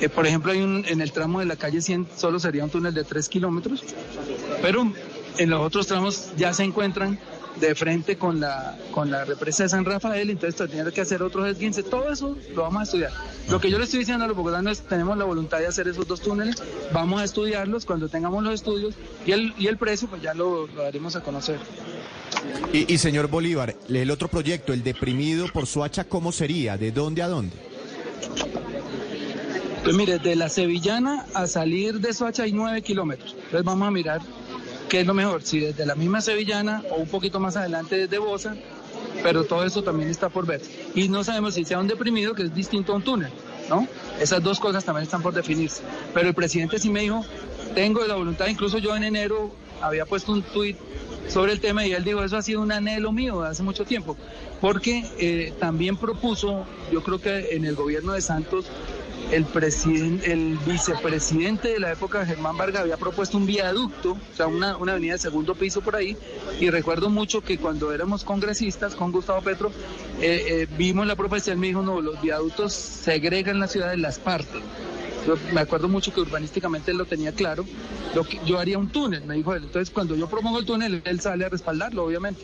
Eh, 0.00 0.08
por 0.08 0.26
ejemplo, 0.26 0.52
hay 0.52 0.60
un, 0.60 0.84
en 0.88 1.00
el 1.00 1.12
tramo 1.12 1.40
de 1.40 1.46
la 1.46 1.56
calle 1.56 1.82
100 1.82 2.08
solo 2.16 2.40
sería 2.40 2.64
un 2.64 2.70
túnel 2.70 2.94
de 2.94 3.04
3 3.04 3.28
kilómetros, 3.28 3.84
pero 4.62 4.90
en 5.36 5.50
los 5.50 5.60
otros 5.60 5.86
tramos 5.86 6.30
ya 6.36 6.54
se 6.54 6.64
encuentran 6.64 7.18
de 7.58 7.74
frente 7.74 8.16
con 8.16 8.40
la, 8.40 8.78
con 8.92 9.10
la 9.10 9.24
represa 9.24 9.64
de 9.64 9.68
San 9.68 9.84
Rafael, 9.84 10.30
entonces 10.30 10.56
tendría 10.56 10.90
que 10.92 11.00
hacer 11.00 11.22
otros 11.22 11.48
esguinces, 11.48 11.84
todo 11.88 12.10
eso 12.12 12.36
lo 12.54 12.62
vamos 12.62 12.80
a 12.80 12.82
estudiar. 12.84 13.12
Lo 13.48 13.60
que 13.60 13.70
yo 13.70 13.78
le 13.78 13.84
estoy 13.84 14.00
diciendo 14.00 14.24
a 14.24 14.28
los 14.28 14.36
bogotanos 14.36 14.78
es 14.78 14.86
tenemos 14.86 15.18
la 15.18 15.24
voluntad 15.24 15.58
de 15.58 15.66
hacer 15.66 15.88
esos 15.88 16.06
dos 16.06 16.20
túneles, 16.20 16.56
vamos 16.92 17.20
a 17.20 17.24
estudiarlos, 17.24 17.84
cuando 17.84 18.08
tengamos 18.08 18.42
los 18.44 18.54
estudios 18.54 18.94
y 19.26 19.32
el, 19.32 19.54
y 19.58 19.66
el 19.66 19.76
precio 19.76 20.08
pues 20.08 20.22
ya 20.22 20.34
lo, 20.34 20.66
lo 20.68 20.82
daremos 20.82 21.16
a 21.16 21.22
conocer. 21.22 21.58
Y, 22.72 22.96
señor 22.98 23.26
Bolívar, 23.26 23.74
el 23.88 24.10
otro 24.10 24.28
proyecto, 24.28 24.72
el 24.72 24.82
deprimido 24.82 25.46
por 25.52 25.66
Suacha, 25.66 26.04
¿cómo 26.04 26.30
sería? 26.32 26.78
¿De 26.78 26.92
dónde 26.92 27.22
a 27.22 27.28
dónde? 27.28 27.56
Pues 29.82 29.96
mire, 29.96 30.18
de 30.18 30.36
la 30.36 30.48
Sevillana 30.48 31.26
a 31.34 31.46
salir 31.46 32.00
de 32.00 32.14
Soacha 32.14 32.44
hay 32.44 32.52
nueve 32.52 32.80
kilómetros. 32.82 33.34
Entonces 33.34 33.64
vamos 33.64 33.88
a 33.88 33.90
mirar 33.90 34.20
qué 34.90 35.00
es 35.00 35.06
lo 35.06 35.14
mejor, 35.14 35.42
si 35.42 35.60
desde 35.60 35.86
la 35.86 35.94
misma 35.94 36.20
Sevillana 36.20 36.82
o 36.90 36.96
un 36.96 37.06
poquito 37.06 37.38
más 37.38 37.56
adelante 37.56 37.96
desde 37.96 38.18
Bosa, 38.18 38.56
pero 39.22 39.44
todo 39.44 39.64
eso 39.64 39.82
también 39.84 40.10
está 40.10 40.28
por 40.28 40.44
ver. 40.44 40.60
Y 40.96 41.08
no 41.08 41.22
sabemos 41.22 41.54
si 41.54 41.64
sea 41.64 41.78
un 41.78 41.86
deprimido, 41.86 42.34
que 42.34 42.42
es 42.42 42.54
distinto 42.54 42.92
a 42.92 42.96
un 42.96 43.02
túnel, 43.02 43.30
¿no? 43.68 43.86
Esas 44.20 44.42
dos 44.42 44.58
cosas 44.58 44.84
también 44.84 45.04
están 45.04 45.22
por 45.22 45.32
definirse. 45.32 45.82
Pero 46.12 46.28
el 46.28 46.34
presidente 46.34 46.80
sí 46.80 46.90
me 46.90 47.02
dijo, 47.02 47.24
tengo 47.74 48.04
la 48.04 48.16
voluntad, 48.16 48.48
incluso 48.48 48.78
yo 48.78 48.96
en 48.96 49.04
enero 49.04 49.52
había 49.80 50.04
puesto 50.06 50.32
un 50.32 50.42
tuit 50.42 50.76
sobre 51.28 51.52
el 51.52 51.60
tema 51.60 51.86
y 51.86 51.92
él 51.92 52.02
dijo, 52.02 52.24
eso 52.24 52.36
ha 52.36 52.42
sido 52.42 52.60
un 52.60 52.72
anhelo 52.72 53.12
mío 53.12 53.42
hace 53.42 53.62
mucho 53.62 53.84
tiempo, 53.84 54.16
porque 54.60 55.04
eh, 55.18 55.54
también 55.60 55.96
propuso, 55.96 56.66
yo 56.90 57.02
creo 57.04 57.20
que 57.20 57.54
en 57.54 57.64
el 57.64 57.76
gobierno 57.76 58.12
de 58.12 58.20
Santos, 58.22 58.66
el, 59.30 59.44
presidente, 59.44 60.32
el 60.32 60.58
vicepresidente 60.66 61.68
de 61.68 61.80
la 61.80 61.92
época, 61.92 62.24
Germán 62.26 62.56
Vargas, 62.56 62.82
había 62.82 62.96
propuesto 62.96 63.36
un 63.36 63.46
viaducto, 63.46 64.12
o 64.12 64.36
sea, 64.36 64.46
una, 64.46 64.76
una 64.76 64.92
avenida 64.92 65.14
de 65.14 65.18
segundo 65.18 65.54
piso 65.54 65.80
por 65.80 65.96
ahí, 65.96 66.16
y 66.58 66.70
recuerdo 66.70 67.10
mucho 67.10 67.40
que 67.42 67.58
cuando 67.58 67.92
éramos 67.92 68.24
congresistas 68.24 68.94
con 68.94 69.12
Gustavo 69.12 69.40
Petro, 69.42 69.70
eh, 70.20 70.44
eh, 70.48 70.66
vimos 70.76 71.06
la 71.06 71.16
propuesta 71.16 71.50
y 71.50 71.52
él 71.52 71.58
me 71.58 71.68
dijo, 71.68 71.82
no, 71.82 72.00
los 72.00 72.20
viaductos 72.20 72.72
segregan 72.72 73.60
la 73.60 73.68
ciudad 73.68 73.90
de 73.90 73.96
las 73.96 74.18
partes. 74.18 74.62
Yo 75.26 75.36
me 75.52 75.60
acuerdo 75.60 75.88
mucho 75.88 76.12
que 76.14 76.20
urbanísticamente 76.20 76.90
él 76.90 76.98
lo 76.98 77.04
tenía 77.04 77.32
claro. 77.32 77.64
Lo 78.14 78.24
que, 78.24 78.40
yo 78.46 78.58
haría 78.58 78.78
un 78.78 78.88
túnel, 78.88 79.24
me 79.24 79.34
dijo 79.34 79.54
él. 79.54 79.64
Entonces, 79.64 79.92
cuando 79.92 80.16
yo 80.16 80.28
propongo 80.28 80.58
el 80.58 80.64
túnel, 80.64 81.02
él 81.04 81.20
sale 81.20 81.44
a 81.44 81.48
respaldarlo, 81.48 82.04
obviamente. 82.04 82.42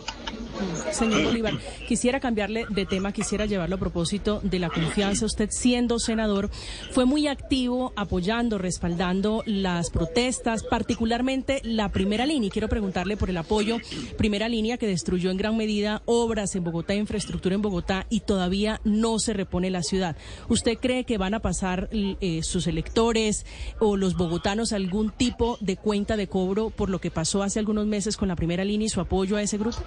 Señor 0.92 1.25
Bolívar, 1.25 1.54
quisiera 1.87 2.21
cambiarle 2.21 2.64
de 2.71 2.87
tema, 2.87 3.12
quisiera 3.12 3.45
llevarlo 3.45 3.76
a 3.76 3.78
propósito 3.78 4.40
de 4.42 4.59
la 4.59 4.71
confianza. 4.71 5.26
Usted 5.26 5.50
siendo 5.50 5.99
senador 5.99 6.50
fue 6.92 7.04
muy 7.04 7.26
activo 7.26 7.92
apoyando, 7.97 8.56
respaldando 8.56 9.42
las 9.45 9.90
protestas, 9.90 10.62
particularmente 10.62 11.61
la 11.64 11.90
primera 11.90 12.25
línea. 12.25 12.49
Y 12.49 12.50
quiero 12.50 12.68
preguntarle 12.68 13.16
por 13.16 13.28
el 13.28 13.37
apoyo, 13.37 13.78
primera 14.16 14.49
línea 14.49 14.78
que 14.78 14.87
destruyó 14.87 15.30
en 15.30 15.37
gran 15.37 15.56
medida 15.56 16.02
obras 16.06 16.54
en 16.54 16.64
Bogotá, 16.64 16.95
infraestructura 16.95 17.54
en 17.54 17.62
Bogotá 17.62 18.06
y 18.09 18.21
todavía 18.21 18.80
no 18.85 19.18
se 19.18 19.35
repone 19.35 19.71
la 19.71 19.83
ciudad. 19.83 20.16
¿Usted 20.49 20.78
cree 20.78 21.04
que 21.04 21.18
van 21.18 21.35
a 21.35 21.40
pasar 21.40 21.90
eh, 21.92 22.40
sus 22.42 22.66
electores 22.66 23.45
o 23.80 23.97
los 23.97 24.16
bogotanos 24.16 24.73
algún 24.73 25.11
tipo 25.11 25.59
de 25.61 25.76
cuenta 25.76 26.16
de 26.16 26.28
cobro 26.28 26.71
por 26.71 26.88
lo 26.88 27.00
que 27.00 27.11
pasó 27.11 27.42
hace 27.42 27.59
algunos 27.59 27.87
meses 27.87 28.16
con 28.16 28.28
la 28.28 28.37
primera 28.37 28.64
línea 28.64 28.87
y 28.87 28.88
su 28.88 29.00
apoyo 29.00 29.37
a 29.37 29.42
ese 29.42 29.59
grupo? 29.59 29.78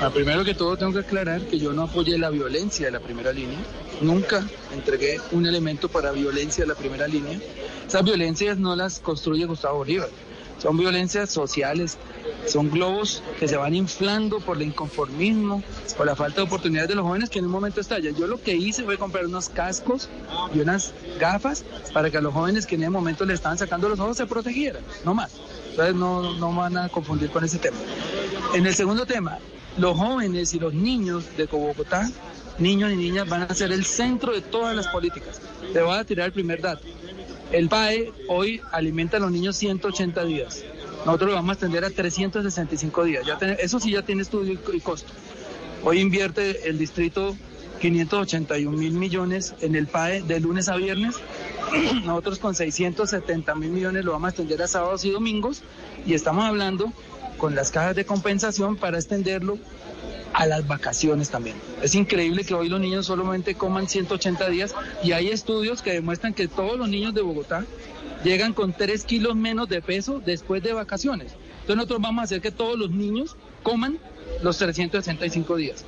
Ah, 0.00 0.10
primero 0.10 0.44
que 0.44 0.54
todo 0.54 0.76
tengo 0.76 0.92
que 0.92 1.00
aclarar 1.00 1.42
que 1.42 1.58
yo 1.58 1.72
no 1.72 1.82
apoyé 1.82 2.18
la 2.18 2.30
violencia 2.30 2.86
de 2.86 2.92
la 2.92 3.00
primera 3.00 3.32
línea. 3.32 3.58
Nunca 4.00 4.46
entregué 4.72 5.20
un 5.32 5.46
elemento 5.46 5.88
para 5.88 6.10
violencia 6.12 6.64
de 6.64 6.68
la 6.68 6.74
primera 6.74 7.06
línea. 7.06 7.38
Esas 7.86 8.04
violencias 8.04 8.56
no 8.58 8.74
las 8.76 8.98
construye 9.00 9.44
Gustavo 9.44 9.78
Bolívar. 9.78 10.08
Son 10.60 10.76
violencias 10.76 11.30
sociales, 11.30 11.96
son 12.46 12.70
globos 12.70 13.22
que 13.38 13.48
se 13.48 13.56
van 13.56 13.74
inflando 13.74 14.40
por 14.40 14.58
el 14.58 14.64
inconformismo, 14.64 15.62
por 15.96 16.04
la 16.04 16.14
falta 16.14 16.42
de 16.42 16.46
oportunidades 16.46 16.88
de 16.90 16.96
los 16.96 17.04
jóvenes 17.04 17.30
que 17.30 17.38
en 17.38 17.46
un 17.46 17.50
momento 17.50 17.80
estallan. 17.80 18.14
Yo 18.14 18.26
lo 18.26 18.40
que 18.42 18.54
hice 18.54 18.84
fue 18.84 18.98
comprar 18.98 19.24
unos 19.24 19.48
cascos 19.48 20.10
y 20.54 20.60
unas 20.60 20.92
gafas 21.18 21.64
para 21.94 22.10
que 22.10 22.18
a 22.18 22.20
los 22.20 22.34
jóvenes 22.34 22.66
que 22.66 22.74
en 22.74 22.82
ese 22.82 22.90
momento 22.90 23.24
le 23.24 23.32
estaban 23.32 23.56
sacando 23.56 23.88
los 23.88 23.98
ojos 24.00 24.18
se 24.18 24.26
protegieran, 24.26 24.82
no 25.04 25.14
más. 25.14 25.30
Entonces 25.70 25.94
no, 25.94 26.34
no 26.34 26.52
van 26.54 26.76
a 26.76 26.88
confundir 26.88 27.30
con 27.30 27.44
ese 27.44 27.58
tema. 27.58 27.76
En 28.54 28.66
el 28.66 28.74
segundo 28.74 29.06
tema, 29.06 29.38
los 29.78 29.96
jóvenes 29.96 30.52
y 30.54 30.58
los 30.58 30.74
niños 30.74 31.24
de 31.36 31.46
Bogotá, 31.46 32.10
niños 32.58 32.92
y 32.92 32.96
niñas, 32.96 33.28
van 33.28 33.42
a 33.42 33.54
ser 33.54 33.72
el 33.72 33.84
centro 33.84 34.32
de 34.32 34.40
todas 34.40 34.74
las 34.74 34.88
políticas. 34.88 35.40
Te 35.72 35.80
voy 35.80 35.96
a 35.96 36.04
tirar 36.04 36.26
el 36.26 36.32
primer 36.32 36.60
dato. 36.60 36.86
El 37.52 37.68
PAE 37.68 38.12
hoy 38.28 38.60
alimenta 38.72 39.16
a 39.16 39.20
los 39.20 39.30
niños 39.30 39.56
180 39.56 40.24
días. 40.24 40.64
Nosotros 41.04 41.30
lo 41.30 41.36
vamos 41.36 41.50
a 41.50 41.52
extender 41.54 41.84
a 41.84 41.90
365 41.90 43.04
días. 43.04 43.24
Ya 43.26 43.38
eso 43.54 43.80
sí 43.80 43.92
ya 43.92 44.02
tiene 44.02 44.22
estudio 44.22 44.58
y 44.72 44.80
costo. 44.80 45.12
Hoy 45.82 45.98
invierte 46.00 46.68
el 46.68 46.78
distrito 46.78 47.36
581 47.80 48.76
mil 48.76 48.92
millones 48.92 49.54
en 49.60 49.74
el 49.74 49.86
PAE 49.86 50.22
de 50.22 50.40
lunes 50.40 50.68
a 50.68 50.76
viernes. 50.76 51.16
Nosotros 52.04 52.38
con 52.38 52.54
670 52.54 53.54
mil 53.54 53.70
millones 53.70 54.04
lo 54.04 54.12
vamos 54.12 54.26
a 54.26 54.30
extender 54.30 54.62
a 54.62 54.66
sábados 54.66 55.04
y 55.04 55.10
domingos. 55.10 55.62
Y 56.06 56.14
estamos 56.14 56.44
hablando 56.44 56.92
con 57.38 57.54
las 57.54 57.70
cajas 57.70 57.96
de 57.96 58.04
compensación 58.04 58.76
para 58.76 58.98
extenderlo 58.98 59.58
a 60.32 60.46
las 60.46 60.66
vacaciones 60.66 61.30
también. 61.30 61.56
Es 61.82 61.94
increíble 61.94 62.44
que 62.44 62.54
hoy 62.54 62.68
los 62.68 62.80
niños 62.80 63.06
solamente 63.06 63.54
coman 63.54 63.88
180 63.88 64.48
días 64.48 64.74
y 65.02 65.12
hay 65.12 65.28
estudios 65.28 65.82
que 65.82 65.92
demuestran 65.92 66.34
que 66.34 66.48
todos 66.48 66.78
los 66.78 66.88
niños 66.88 67.14
de 67.14 67.22
Bogotá 67.22 67.64
llegan 68.24 68.52
con 68.52 68.72
3 68.72 69.04
kilos 69.04 69.34
menos 69.34 69.68
de 69.68 69.82
peso 69.82 70.20
después 70.24 70.62
de 70.62 70.72
vacaciones. 70.72 71.32
Entonces 71.52 71.76
nosotros 71.76 72.00
vamos 72.00 72.22
a 72.22 72.24
hacer 72.24 72.40
que 72.40 72.52
todos 72.52 72.78
los 72.78 72.90
niños 72.90 73.36
coman 73.62 73.98
los 74.42 74.58
365 74.58 75.56
días. 75.56 75.84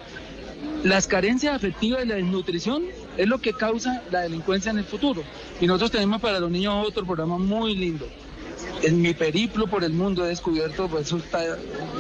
Las 0.83 1.07
carencias 1.07 1.55
afectivas 1.55 2.05
y 2.05 2.09
la 2.09 2.17
desnutrición 2.17 2.85
es 3.17 3.29
lo 3.29 3.39
que 3.39 3.53
causa 3.53 4.03
la 4.11 4.21
delincuencia 4.21 4.71
en 4.71 4.79
el 4.79 4.85
futuro. 4.85 5.23
Y 5.61 5.67
nosotros 5.67 5.91
tenemos 5.91 6.21
para 6.21 6.41
los 6.41 6.51
niños 6.51 6.87
otro 6.87 7.05
programa 7.05 7.39
muy 7.39 7.77
lindo. 7.77 8.07
En 8.83 9.01
mi 9.01 9.15
periplo 9.15 9.67
por 9.67 9.85
el 9.85 9.93
mundo 9.93 10.25
he 10.25 10.29
descubierto, 10.29 10.89
pues 10.89 11.07
eso 11.07 11.19
está, 11.19 11.41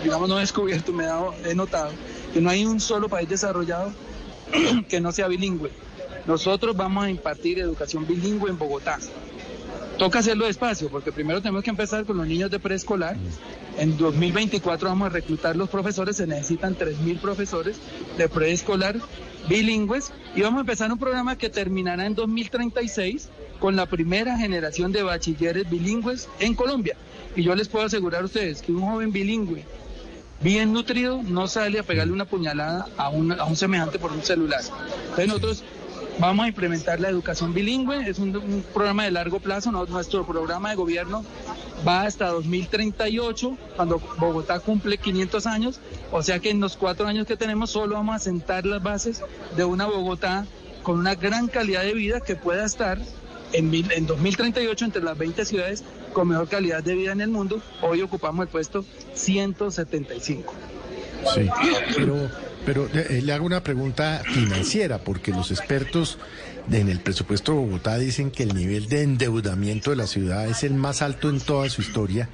digamos 0.02 0.28
no 0.28 0.38
he 0.38 0.40
descubierto, 0.40 0.92
me 0.92 1.04
he, 1.04 1.06
dado, 1.06 1.34
he 1.44 1.54
notado 1.54 1.90
que 2.32 2.40
no 2.40 2.50
hay 2.50 2.64
un 2.64 2.80
solo 2.80 3.08
país 3.08 3.28
desarrollado 3.28 3.92
que 4.88 5.00
no 5.00 5.12
sea 5.12 5.28
bilingüe. 5.28 5.70
Nosotros 6.26 6.76
vamos 6.76 7.04
a 7.04 7.10
impartir 7.10 7.58
educación 7.58 8.06
bilingüe 8.06 8.50
en 8.50 8.58
Bogotá. 8.58 8.98
Toca 9.98 10.20
hacerlo 10.20 10.46
despacio, 10.46 10.88
porque 10.88 11.12
primero 11.12 11.40
tenemos 11.40 11.62
que 11.62 11.70
empezar 11.70 12.04
con 12.04 12.16
los 12.16 12.26
niños 12.26 12.50
de 12.50 12.58
preescolar. 12.58 13.16
En 13.78 13.96
2024 13.96 14.88
vamos 14.88 15.06
a 15.06 15.08
reclutar 15.10 15.56
los 15.56 15.68
profesores, 15.68 16.16
se 16.16 16.26
necesitan 16.26 16.76
3.000 16.76 17.20
profesores 17.20 17.76
de 18.16 18.28
preescolar 18.28 18.96
bilingües 19.48 20.12
y 20.34 20.42
vamos 20.42 20.58
a 20.58 20.60
empezar 20.60 20.92
un 20.92 20.98
programa 20.98 21.36
que 21.36 21.50
terminará 21.50 22.06
en 22.06 22.14
2036 22.14 23.28
con 23.58 23.76
la 23.76 23.86
primera 23.86 24.36
generación 24.38 24.92
de 24.92 25.02
bachilleres 25.02 25.68
bilingües 25.68 26.28
en 26.40 26.54
Colombia. 26.54 26.96
Y 27.36 27.42
yo 27.42 27.54
les 27.54 27.68
puedo 27.68 27.86
asegurar 27.86 28.22
a 28.22 28.26
ustedes 28.26 28.62
que 28.62 28.72
un 28.72 28.82
joven 28.82 29.12
bilingüe 29.12 29.64
bien 30.40 30.72
nutrido 30.72 31.22
no 31.22 31.46
sale 31.46 31.78
a 31.78 31.82
pegarle 31.82 32.12
una 32.12 32.24
puñalada 32.24 32.88
a 32.96 33.08
un, 33.08 33.32
a 33.32 33.44
un 33.44 33.56
semejante 33.56 33.98
por 33.98 34.12
un 34.12 34.22
celular. 34.22 34.60
Entonces 35.02 35.28
nosotros 35.28 35.64
vamos 36.22 36.44
a 36.44 36.48
implementar 36.48 37.00
la 37.00 37.08
educación 37.08 37.52
bilingüe, 37.52 38.08
es 38.08 38.20
un, 38.20 38.64
programa 38.72 39.02
de 39.02 39.10
largo 39.10 39.40
plazo, 39.40 39.72
nuestro 39.72 40.24
programa 40.24 40.70
de 40.70 40.76
gobierno 40.76 41.24
va 41.86 42.02
hasta 42.02 42.28
2038, 42.28 43.58
cuando 43.74 44.00
Bogotá 44.18 44.60
cumple 44.60 44.98
500 44.98 45.46
años, 45.48 45.80
o 46.12 46.22
sea 46.22 46.38
que 46.38 46.50
en 46.50 46.60
los 46.60 46.76
cuatro 46.76 47.08
años 47.08 47.26
que 47.26 47.36
tenemos 47.36 47.70
solo 47.70 47.96
vamos 47.96 48.14
a 48.14 48.18
sentar 48.20 48.64
las 48.66 48.80
bases 48.80 49.20
de 49.56 49.64
una 49.64 49.86
Bogotá 49.86 50.46
con 50.84 51.00
una 51.00 51.16
gran 51.16 51.48
calidad 51.48 51.82
de 51.82 51.92
vida 51.92 52.20
que 52.20 52.36
pueda 52.36 52.64
estar 52.64 53.00
en, 53.52 53.74
en 53.74 54.06
2038 54.06 54.84
entre 54.84 55.02
las 55.02 55.18
20 55.18 55.44
ciudades 55.44 55.82
con 56.12 56.28
mejor 56.28 56.48
calidad 56.48 56.84
de 56.84 56.94
vida 56.94 57.10
en 57.10 57.20
el 57.20 57.30
mundo. 57.30 57.60
Hoy 57.80 58.00
ocupamos 58.00 58.44
el 58.44 58.48
puesto 58.48 58.84
175. 59.14 60.54
Sí, 61.34 61.48
pero, 61.96 62.30
pero 62.64 62.88
eh, 62.92 63.20
le 63.22 63.32
hago 63.32 63.46
una 63.46 63.62
pregunta 63.62 64.22
financiera, 64.24 64.98
porque 64.98 65.30
los 65.30 65.50
expertos 65.50 66.18
en 66.70 66.88
el 66.88 67.00
presupuesto 67.00 67.52
de 67.52 67.58
Bogotá 67.58 67.98
dicen 67.98 68.30
que 68.30 68.44
el 68.44 68.54
nivel 68.54 68.88
de 68.88 69.02
endeudamiento 69.02 69.90
de 69.90 69.96
la 69.96 70.06
ciudad 70.06 70.46
es 70.46 70.62
el 70.62 70.74
más 70.74 71.02
alto 71.02 71.28
en 71.28 71.40
toda 71.40 71.68
su 71.68 71.82
historia 71.82 72.28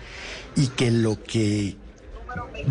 y 0.56 0.68
que 0.68 0.90
lo 0.90 1.22
que 1.22 1.76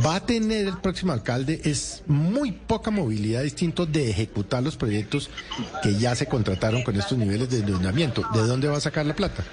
va 0.05 0.15
a 0.15 0.25
tener 0.25 0.67
el 0.67 0.77
próximo 0.77 1.13
alcalde 1.13 1.61
es 1.63 2.03
muy 2.05 2.51
poca 2.51 2.91
movilidad 2.91 3.41
distinto 3.41 3.85
de 3.85 4.09
ejecutar 4.09 4.61
los 4.61 4.77
proyectos 4.77 5.29
que 5.81 5.95
ya 5.95 6.15
se 6.15 6.27
contrataron 6.27 6.83
con 6.83 6.95
estos 6.95 7.17
niveles 7.17 7.49
de 7.49 7.59
endeudamiento. 7.59 8.23
¿De 8.33 8.41
dónde 8.41 8.67
va 8.67 8.77
a 8.77 8.81
sacar 8.81 9.05
la 9.05 9.15
plata? 9.15 9.43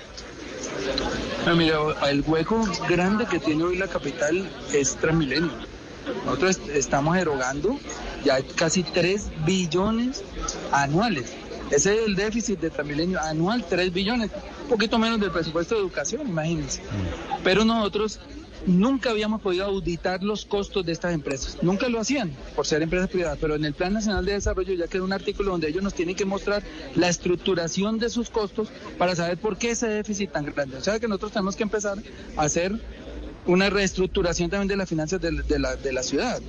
No, 1.46 1.56
mira, 1.56 1.78
el 2.08 2.22
hueco 2.26 2.64
grande 2.88 3.26
que 3.26 3.38
tiene 3.38 3.64
hoy 3.64 3.76
la 3.76 3.88
capital 3.88 4.48
es 4.72 4.96
Transmilenio. 4.96 5.50
Nosotros 6.24 6.60
estamos 6.72 7.16
erogando 7.16 7.78
ya 8.24 8.42
casi 8.56 8.82
3 8.82 9.30
billones 9.44 10.22
anuales. 10.72 11.32
Ese 11.70 11.94
es 11.94 12.06
el 12.06 12.14
déficit 12.14 12.60
de 12.60 12.70
Transmilenio 12.70 13.20
anual, 13.20 13.64
3 13.68 13.92
billones, 13.92 14.30
un 14.64 14.68
poquito 14.68 14.98
menos 14.98 15.18
del 15.20 15.30
presupuesto 15.30 15.74
de 15.74 15.80
educación, 15.80 16.28
imagínense. 16.28 16.82
Pero 17.42 17.64
nosotros 17.64 18.20
nunca 18.66 19.10
habíamos 19.10 19.40
podido 19.40 19.64
auditar 19.66 20.22
los 20.22 20.44
costos 20.44 20.84
de 20.84 20.92
estas 20.92 21.12
empresas. 21.14 21.58
Nunca 21.62 21.88
lo 21.88 22.00
hacían 22.00 22.32
por 22.54 22.66
ser 22.66 22.82
empresas 22.82 23.08
privadas, 23.08 23.38
pero 23.40 23.54
en 23.54 23.64
el 23.64 23.74
Plan 23.74 23.92
Nacional 23.92 24.24
de 24.24 24.32
Desarrollo 24.32 24.74
ya 24.74 24.86
queda 24.86 25.02
un 25.02 25.12
artículo 25.12 25.52
donde 25.52 25.68
ellos 25.68 25.82
nos 25.82 25.94
tienen 25.94 26.14
que 26.16 26.24
mostrar 26.24 26.62
la 26.94 27.08
estructuración 27.08 27.98
de 27.98 28.10
sus 28.10 28.30
costos 28.30 28.68
para 28.98 29.16
saber 29.16 29.38
por 29.38 29.56
qué 29.56 29.70
ese 29.70 29.88
déficit 29.88 30.32
tan 30.32 30.46
grande. 30.46 30.76
O 30.76 30.80
sea 30.80 30.98
que 30.98 31.08
nosotros 31.08 31.32
tenemos 31.32 31.56
que 31.56 31.62
empezar 31.62 31.98
a 32.36 32.42
hacer 32.42 32.78
una 33.46 33.70
reestructuración 33.70 34.50
también 34.50 34.68
de 34.68 34.76
las 34.76 34.88
finanzas 34.88 35.20
de, 35.20 35.58
la, 35.58 35.76
de 35.76 35.92
la 35.92 36.02
ciudad. 36.02 36.40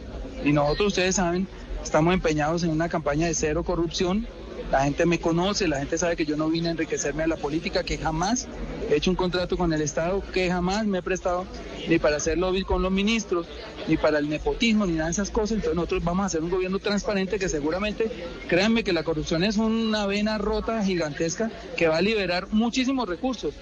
Y 0.43 0.51
nosotros, 0.51 0.89
ustedes 0.89 1.15
saben, 1.15 1.47
estamos 1.83 2.13
empeñados 2.13 2.63
en 2.63 2.69
una 2.69 2.89
campaña 2.89 3.27
de 3.27 3.33
cero 3.33 3.63
corrupción 3.63 4.27
La 4.71 4.83
gente 4.83 5.05
me 5.05 5.19
conoce, 5.19 5.67
la 5.67 5.77
gente 5.77 5.97
sabe 5.97 6.15
que 6.15 6.25
yo 6.25 6.35
no 6.37 6.49
vine 6.49 6.69
a 6.69 6.71
enriquecerme 6.71 7.23
a 7.23 7.27
la 7.27 7.37
política, 7.37 7.83
que 7.83 7.97
jamás 7.97 8.47
he 8.89 8.95
hecho 8.95 9.11
un 9.11 9.15
contrato 9.15 9.57
con 9.57 9.71
el 9.73 9.81
Estado, 9.81 10.23
que 10.33 10.49
jamás 10.49 10.85
me 10.85 10.99
he 10.99 11.01
prestado 11.03 11.45
ni 11.87 11.99
para 11.99 12.17
hacer 12.17 12.37
lobby 12.39 12.63
con 12.63 12.81
los 12.81 12.91
ministros, 12.91 13.45
ni 13.87 13.95
para 13.95 14.17
el 14.17 14.27
nepotismo, 14.27 14.85
ni 14.87 14.93
nada 14.93 15.05
de 15.05 15.11
esas 15.11 15.29
cosas. 15.29 15.57
Entonces 15.57 15.75
nosotros 15.75 16.03
vamos 16.03 16.23
a 16.23 16.25
hacer 16.27 16.43
un 16.43 16.49
gobierno 16.49 16.79
transparente 16.79 17.37
que 17.37 17.47
seguramente, 17.47 18.09
créanme 18.47 18.83
que 18.83 18.91
la 18.91 19.03
corrupción 19.03 19.43
es 19.43 19.57
una 19.57 20.07
vena 20.07 20.39
rota 20.39 20.83
gigantesca 20.83 21.51
que 21.77 21.87
va 21.87 21.97
a 21.97 22.01
liberar 22.01 22.47
muchísimos 22.51 23.07
recursos. 23.07 23.53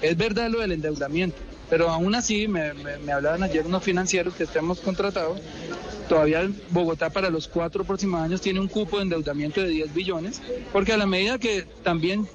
Es 0.00 0.16
verdad 0.16 0.48
lo 0.48 0.60
del 0.60 0.72
endeudamiento, 0.72 1.36
pero 1.72 1.88
aún 1.88 2.14
así 2.14 2.48
me, 2.48 2.74
me, 2.74 3.12
hablaban 3.12 3.42
ayer 3.42 3.64
unos 3.64 3.82
financieros 3.82 4.34
que 4.34 4.44
estemos 4.44 4.78
contratados. 4.80 5.40
Todavía 6.06 6.46
Bogotá 6.68 7.08
para 7.08 7.30
los 7.30 7.48
cuatro 7.48 7.82
próximos 7.82 8.20
años 8.20 8.42
tiene 8.42 8.60
un 8.60 8.68
cupo 8.68 8.98
de 8.98 9.04
endeudamiento 9.04 9.62
de 9.62 9.68
10 9.68 9.94
billones, 9.94 10.42
porque 10.70 10.92
a 10.92 10.98
la 10.98 11.06
medida 11.06 11.38
que 11.38 11.64
también 11.82 12.28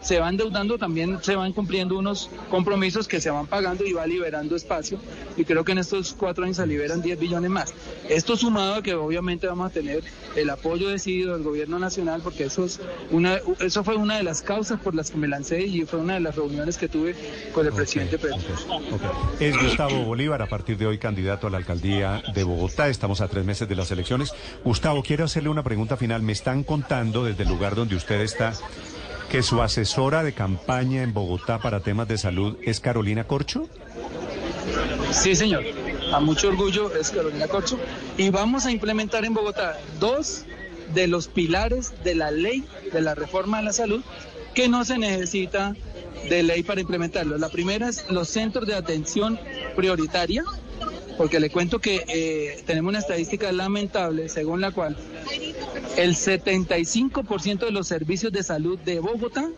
se 0.00 0.18
van 0.18 0.30
endeudando, 0.30 0.78
también 0.78 1.18
se 1.22 1.36
van 1.36 1.52
cumpliendo 1.52 1.98
unos 1.98 2.30
compromisos 2.50 3.06
que 3.06 3.20
se 3.20 3.30
van 3.30 3.46
pagando 3.46 3.84
y 3.84 3.92
va 3.92 4.06
liberando 4.06 4.56
espacio. 4.56 4.98
Y 5.36 5.44
creo 5.44 5.64
que 5.64 5.72
en 5.72 5.78
estos 5.78 6.14
cuatro 6.14 6.44
años 6.44 6.56
se 6.56 6.66
liberan 6.66 7.02
10 7.02 7.18
billones 7.18 7.50
más. 7.50 7.74
Esto 8.08 8.36
sumado 8.36 8.76
a 8.76 8.82
que 8.82 8.94
obviamente 8.94 9.46
vamos 9.46 9.70
a 9.70 9.70
tener 9.70 10.02
el 10.36 10.50
apoyo 10.50 10.88
decidido 10.88 11.34
del 11.34 11.42
gobierno 11.42 11.78
nacional, 11.78 12.20
porque 12.22 12.44
eso, 12.44 12.64
es 12.64 12.80
una, 13.10 13.38
eso 13.60 13.84
fue 13.84 13.96
una 13.96 14.16
de 14.16 14.22
las 14.22 14.42
causas 14.42 14.80
por 14.80 14.94
las 14.94 15.10
que 15.10 15.18
me 15.18 15.28
lancé 15.28 15.62
y 15.62 15.84
fue 15.84 15.98
una 15.98 16.14
de 16.14 16.20
las 16.20 16.36
reuniones 16.36 16.78
que 16.78 16.88
tuve 16.88 17.14
con 17.52 17.66
el 17.66 17.72
presidente 17.72 18.18
Petro. 18.18 18.38
Es 19.38 19.56
Gustavo 19.60 20.04
Bolívar, 20.04 20.42
a 20.42 20.46
partir 20.46 20.78
de 20.78 20.86
hoy 20.86 20.98
candidato 20.98 21.46
a 21.46 21.50
la 21.50 21.58
alcaldía 21.58 22.22
de 22.34 22.44
Bogotá. 22.44 22.88
Estamos 22.88 23.20
a 23.20 23.28
tres 23.28 23.44
meses 23.44 23.68
de 23.68 23.76
las 23.76 23.90
elecciones. 23.90 24.32
Gustavo, 24.64 25.02
quiero 25.02 25.24
hacerle 25.24 25.50
una 25.50 25.62
pregunta 25.62 25.96
final. 25.96 26.22
Me 26.22 26.32
están 26.32 26.64
contando 26.64 27.24
desde 27.24 27.42
el 27.42 27.48
lugar 27.48 27.74
donde 27.74 27.96
usted 27.96 28.20
está 28.20 28.52
que 29.30 29.42
su 29.44 29.62
asesora 29.62 30.24
de 30.24 30.32
campaña 30.32 31.02
en 31.02 31.14
Bogotá 31.14 31.60
para 31.60 31.80
temas 31.80 32.08
de 32.08 32.18
salud 32.18 32.56
es 32.62 32.80
Carolina 32.80 33.24
Corcho? 33.24 33.68
Sí, 35.12 35.36
señor. 35.36 35.62
A 36.12 36.18
mucho 36.18 36.48
orgullo 36.48 36.92
es 36.94 37.10
Carolina 37.10 37.46
Corcho. 37.46 37.78
Y 38.18 38.30
vamos 38.30 38.66
a 38.66 38.72
implementar 38.72 39.24
en 39.24 39.32
Bogotá 39.32 39.78
dos 40.00 40.44
de 40.92 41.06
los 41.06 41.28
pilares 41.28 41.92
de 42.02 42.16
la 42.16 42.32
ley 42.32 42.64
de 42.92 43.00
la 43.00 43.14
reforma 43.14 43.58
a 43.58 43.62
la 43.62 43.72
salud 43.72 44.02
que 44.52 44.68
no 44.68 44.84
se 44.84 44.98
necesita 44.98 45.76
de 46.28 46.42
ley 46.42 46.64
para 46.64 46.80
implementarlo. 46.80 47.38
La 47.38 47.50
primera 47.50 47.88
es 47.88 48.10
los 48.10 48.28
centros 48.28 48.66
de 48.66 48.74
atención 48.74 49.38
prioritaria, 49.76 50.42
porque 51.16 51.38
le 51.38 51.50
cuento 51.50 51.78
que 51.78 52.04
eh, 52.08 52.64
tenemos 52.66 52.90
una 52.90 52.98
estadística 52.98 53.52
lamentable 53.52 54.28
según 54.28 54.60
la 54.60 54.72
cual 54.72 54.96
el 56.00 56.14
75% 56.14 57.58
de 57.58 57.70
los 57.72 57.86
servicios 57.86 58.32
de 58.32 58.42
salud 58.42 58.78
de 58.78 59.00
Bogotá 59.00 59.50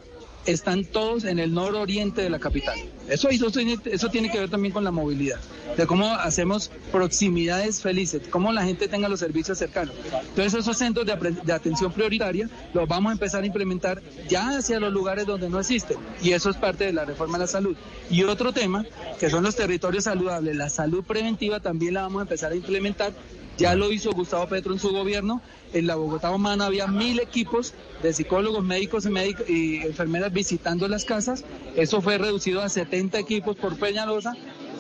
están 0.44 0.84
todos 0.84 1.22
en 1.22 1.38
el 1.38 1.54
nororiente 1.54 2.20
de 2.20 2.30
la 2.30 2.40
capital. 2.40 2.76
Eso, 3.08 3.28
eso, 3.28 4.08
tiene 4.10 4.28
que 4.28 4.40
ver 4.40 4.50
también 4.50 4.72
con 4.72 4.82
la 4.82 4.90
movilidad, 4.90 5.38
de 5.76 5.86
cómo 5.86 6.06
hacemos 6.06 6.72
proximidades 6.90 7.80
felices, 7.80 8.22
cómo 8.28 8.52
la 8.52 8.64
gente 8.64 8.88
tenga 8.88 9.08
los 9.08 9.20
servicios 9.20 9.56
cercanos. 9.56 9.94
Entonces 10.30 10.54
esos 10.54 10.76
centros 10.76 11.06
de, 11.06 11.14
de, 11.44 11.52
atención 11.52 11.92
prioritaria 11.92 12.50
los 12.74 12.88
vamos 12.88 13.10
a 13.10 13.12
empezar 13.12 13.44
a 13.44 13.46
implementar 13.46 14.02
ya 14.28 14.58
hacia 14.58 14.80
los 14.80 14.92
lugares 14.92 15.26
donde 15.26 15.48
no 15.48 15.60
existen 15.60 15.98
y 16.24 16.32
eso 16.32 16.50
es 16.50 16.56
parte 16.56 16.86
de 16.86 16.92
la 16.92 17.04
reforma 17.04 17.38
de 17.38 17.44
la 17.44 17.48
salud. 17.48 17.76
Y 18.10 18.24
otro 18.24 18.52
tema, 18.52 18.84
que 19.20 19.30
son 19.30 19.44
los 19.44 19.54
territorios 19.54 20.04
saludables, 20.04 20.56
la 20.56 20.70
salud 20.70 21.04
preventiva 21.04 21.60
también 21.60 21.94
la 21.94 22.02
vamos 22.02 22.18
a 22.18 22.22
empezar 22.22 22.50
a 22.50 22.56
implementar 22.56 23.12
ya 23.58 23.74
lo 23.74 23.92
hizo 23.92 24.12
Gustavo 24.12 24.46
Petro 24.46 24.72
en 24.72 24.78
su 24.78 24.90
gobierno. 24.90 25.42
En 25.72 25.86
la 25.86 25.96
Bogotá 25.96 26.30
Humana 26.30 26.66
había 26.66 26.86
mil 26.86 27.20
equipos 27.20 27.74
de 28.02 28.12
psicólogos, 28.12 28.64
médicos 28.64 29.06
y, 29.48 29.76
enfermeras 29.78 30.32
visitando 30.32 30.88
las 30.88 31.04
casas. 31.04 31.44
Eso 31.76 32.00
fue 32.00 32.18
reducido 32.18 32.60
a 32.60 32.68
70 32.68 33.18
equipos 33.18 33.56
por 33.56 33.78
Peñalosa. 33.78 34.34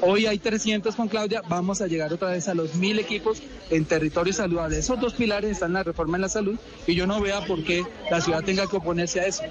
Hoy 0.04 0.26
hay 0.26 0.38
300 0.38 0.96
con 0.96 1.06
Claudia, 1.06 1.42
vamos 1.48 1.80
a 1.80 1.86
llegar 1.86 2.12
otra 2.12 2.30
vez 2.30 2.48
a 2.48 2.54
los 2.54 2.74
mil 2.74 2.98
equipos 2.98 3.40
en 3.70 3.84
territorio 3.84 4.32
saludable. 4.32 4.78
Esos 4.78 5.00
dos 5.00 5.14
pilares 5.14 5.52
están 5.52 5.70
en 5.70 5.74
la 5.74 5.82
reforma 5.84 6.16
en 6.16 6.22
la 6.22 6.28
salud 6.28 6.58
y 6.88 6.96
yo 6.96 7.06
no 7.06 7.20
vea 7.20 7.46
por 7.46 7.62
qué 7.62 7.84
la 8.10 8.20
ciudad 8.20 8.42
tenga 8.42 8.66
que 8.66 8.78
oponerse 8.78 9.20
a 9.20 9.26
eso. 9.26 9.44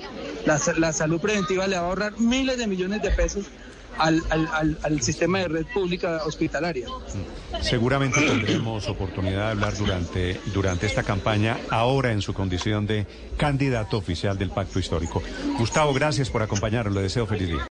La, 0.45 0.59
la 0.77 0.91
salud 0.91 1.21
preventiva 1.21 1.67
le 1.67 1.77
va 1.77 1.83
a 1.83 1.85
ahorrar 1.85 2.19
miles 2.19 2.57
de 2.57 2.67
millones 2.67 3.01
de 3.01 3.11
pesos 3.11 3.45
al, 4.01 4.21
al, 4.29 4.77
al, 4.81 5.01
sistema 5.01 5.39
de 5.39 5.47
red 5.47 5.65
pública 5.73 6.21
hospitalaria. 6.25 6.87
Seguramente 7.61 8.19
tendremos 8.21 8.87
oportunidad 8.87 9.45
de 9.45 9.51
hablar 9.51 9.77
durante, 9.77 10.39
durante 10.53 10.87
esta 10.87 11.03
campaña, 11.03 11.57
ahora 11.69 12.11
en 12.11 12.21
su 12.21 12.33
condición 12.33 12.87
de 12.87 13.05
candidato 13.37 13.97
oficial 13.97 14.37
del 14.37 14.49
Pacto 14.49 14.79
Histórico. 14.79 15.21
Gustavo, 15.57 15.93
gracias 15.93 16.29
por 16.29 16.41
acompañarnos. 16.41 16.95
Le 16.95 17.01
deseo 17.03 17.27
feliz 17.27 17.49
día. 17.49 17.59